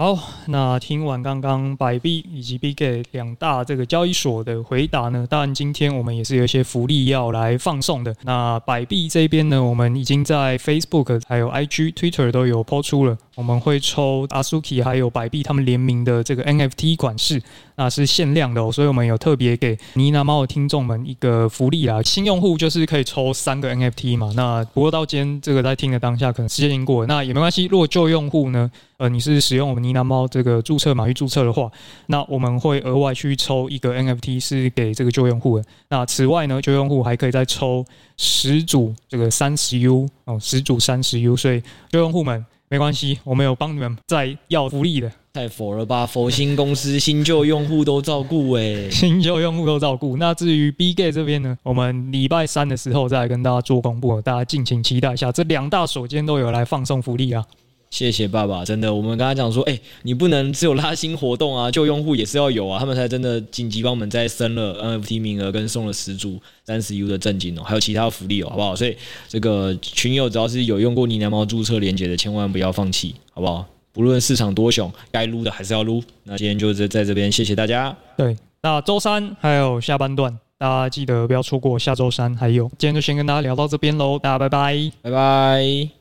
[0.00, 8.14] 好，那听完刚刚百币以及 Biga 两大这个交易所的回答呢，当然今天我们也是有一些福利要来放送的。
[8.22, 13.18] 那百币这边呢，我们已经在 Facebook 还有 IG、Twitter 都有抛出了。
[13.38, 17.40] 我们会抽 Azuki 还有百币他们联名的这个 NFT 款式，
[17.76, 24.32] 那是限量的，所以我们有特别给呢喃猫的听众们一个福利啦，新用户就是可以抽三个 NFT 嘛。
[24.34, 27.66] 那不过到今天这个在听的当下，可能时间已经过了，那也没关系。
[27.66, 31.70] 如果旧用户呢，呃，你是使用我们呢喃猫这个注册码去注册的话，
[32.06, 35.64] 那我们会额外去抽一个 NFT 是给这个旧用户的。
[35.90, 37.84] 那此外呢，旧用户还可以再抽
[38.16, 42.44] 十组这个三十 U 哦，十组三十 U，所以旧用户们。
[42.68, 46.04] 没关系，我们有帮你们再要福利的，太佛了吧！
[46.04, 50.16] 佛新公司新旧用户都照顾哎， 新旧用户都照顾。
[50.18, 55.32] 那至于 Bitget 这边呢，我们礼拜三的时候再来跟大家做公布，大家敬请期待一下。
[55.32, 57.44] 这两大手间都有来放送福利啊。
[57.90, 68.76] 谢谢爸爸，真的，我们跟他讲说，哎、欸，你不能只有拉新活动啊，旧用户也是要有啊，他们才真的紧急帮我们再升了 NFT 名额，跟送了十组三十 U 的赠金哦，还有其他福利哦，好不好？
[68.76, 73.64] 所以这个群友只要是有用过呢喃猫注册连接的，千万不要放弃，好不好？
[73.92, 76.00] 不论市场多熊，该撸的还是要撸。
[76.24, 77.96] 那今天就在在这边，谢谢大家。
[78.16, 82.32] 对，那周三还有下半段，大家记得不要错过下周三。
[82.36, 85.97] 还有，今天就先跟大家聊到这边喽，大家拜拜，拜拜。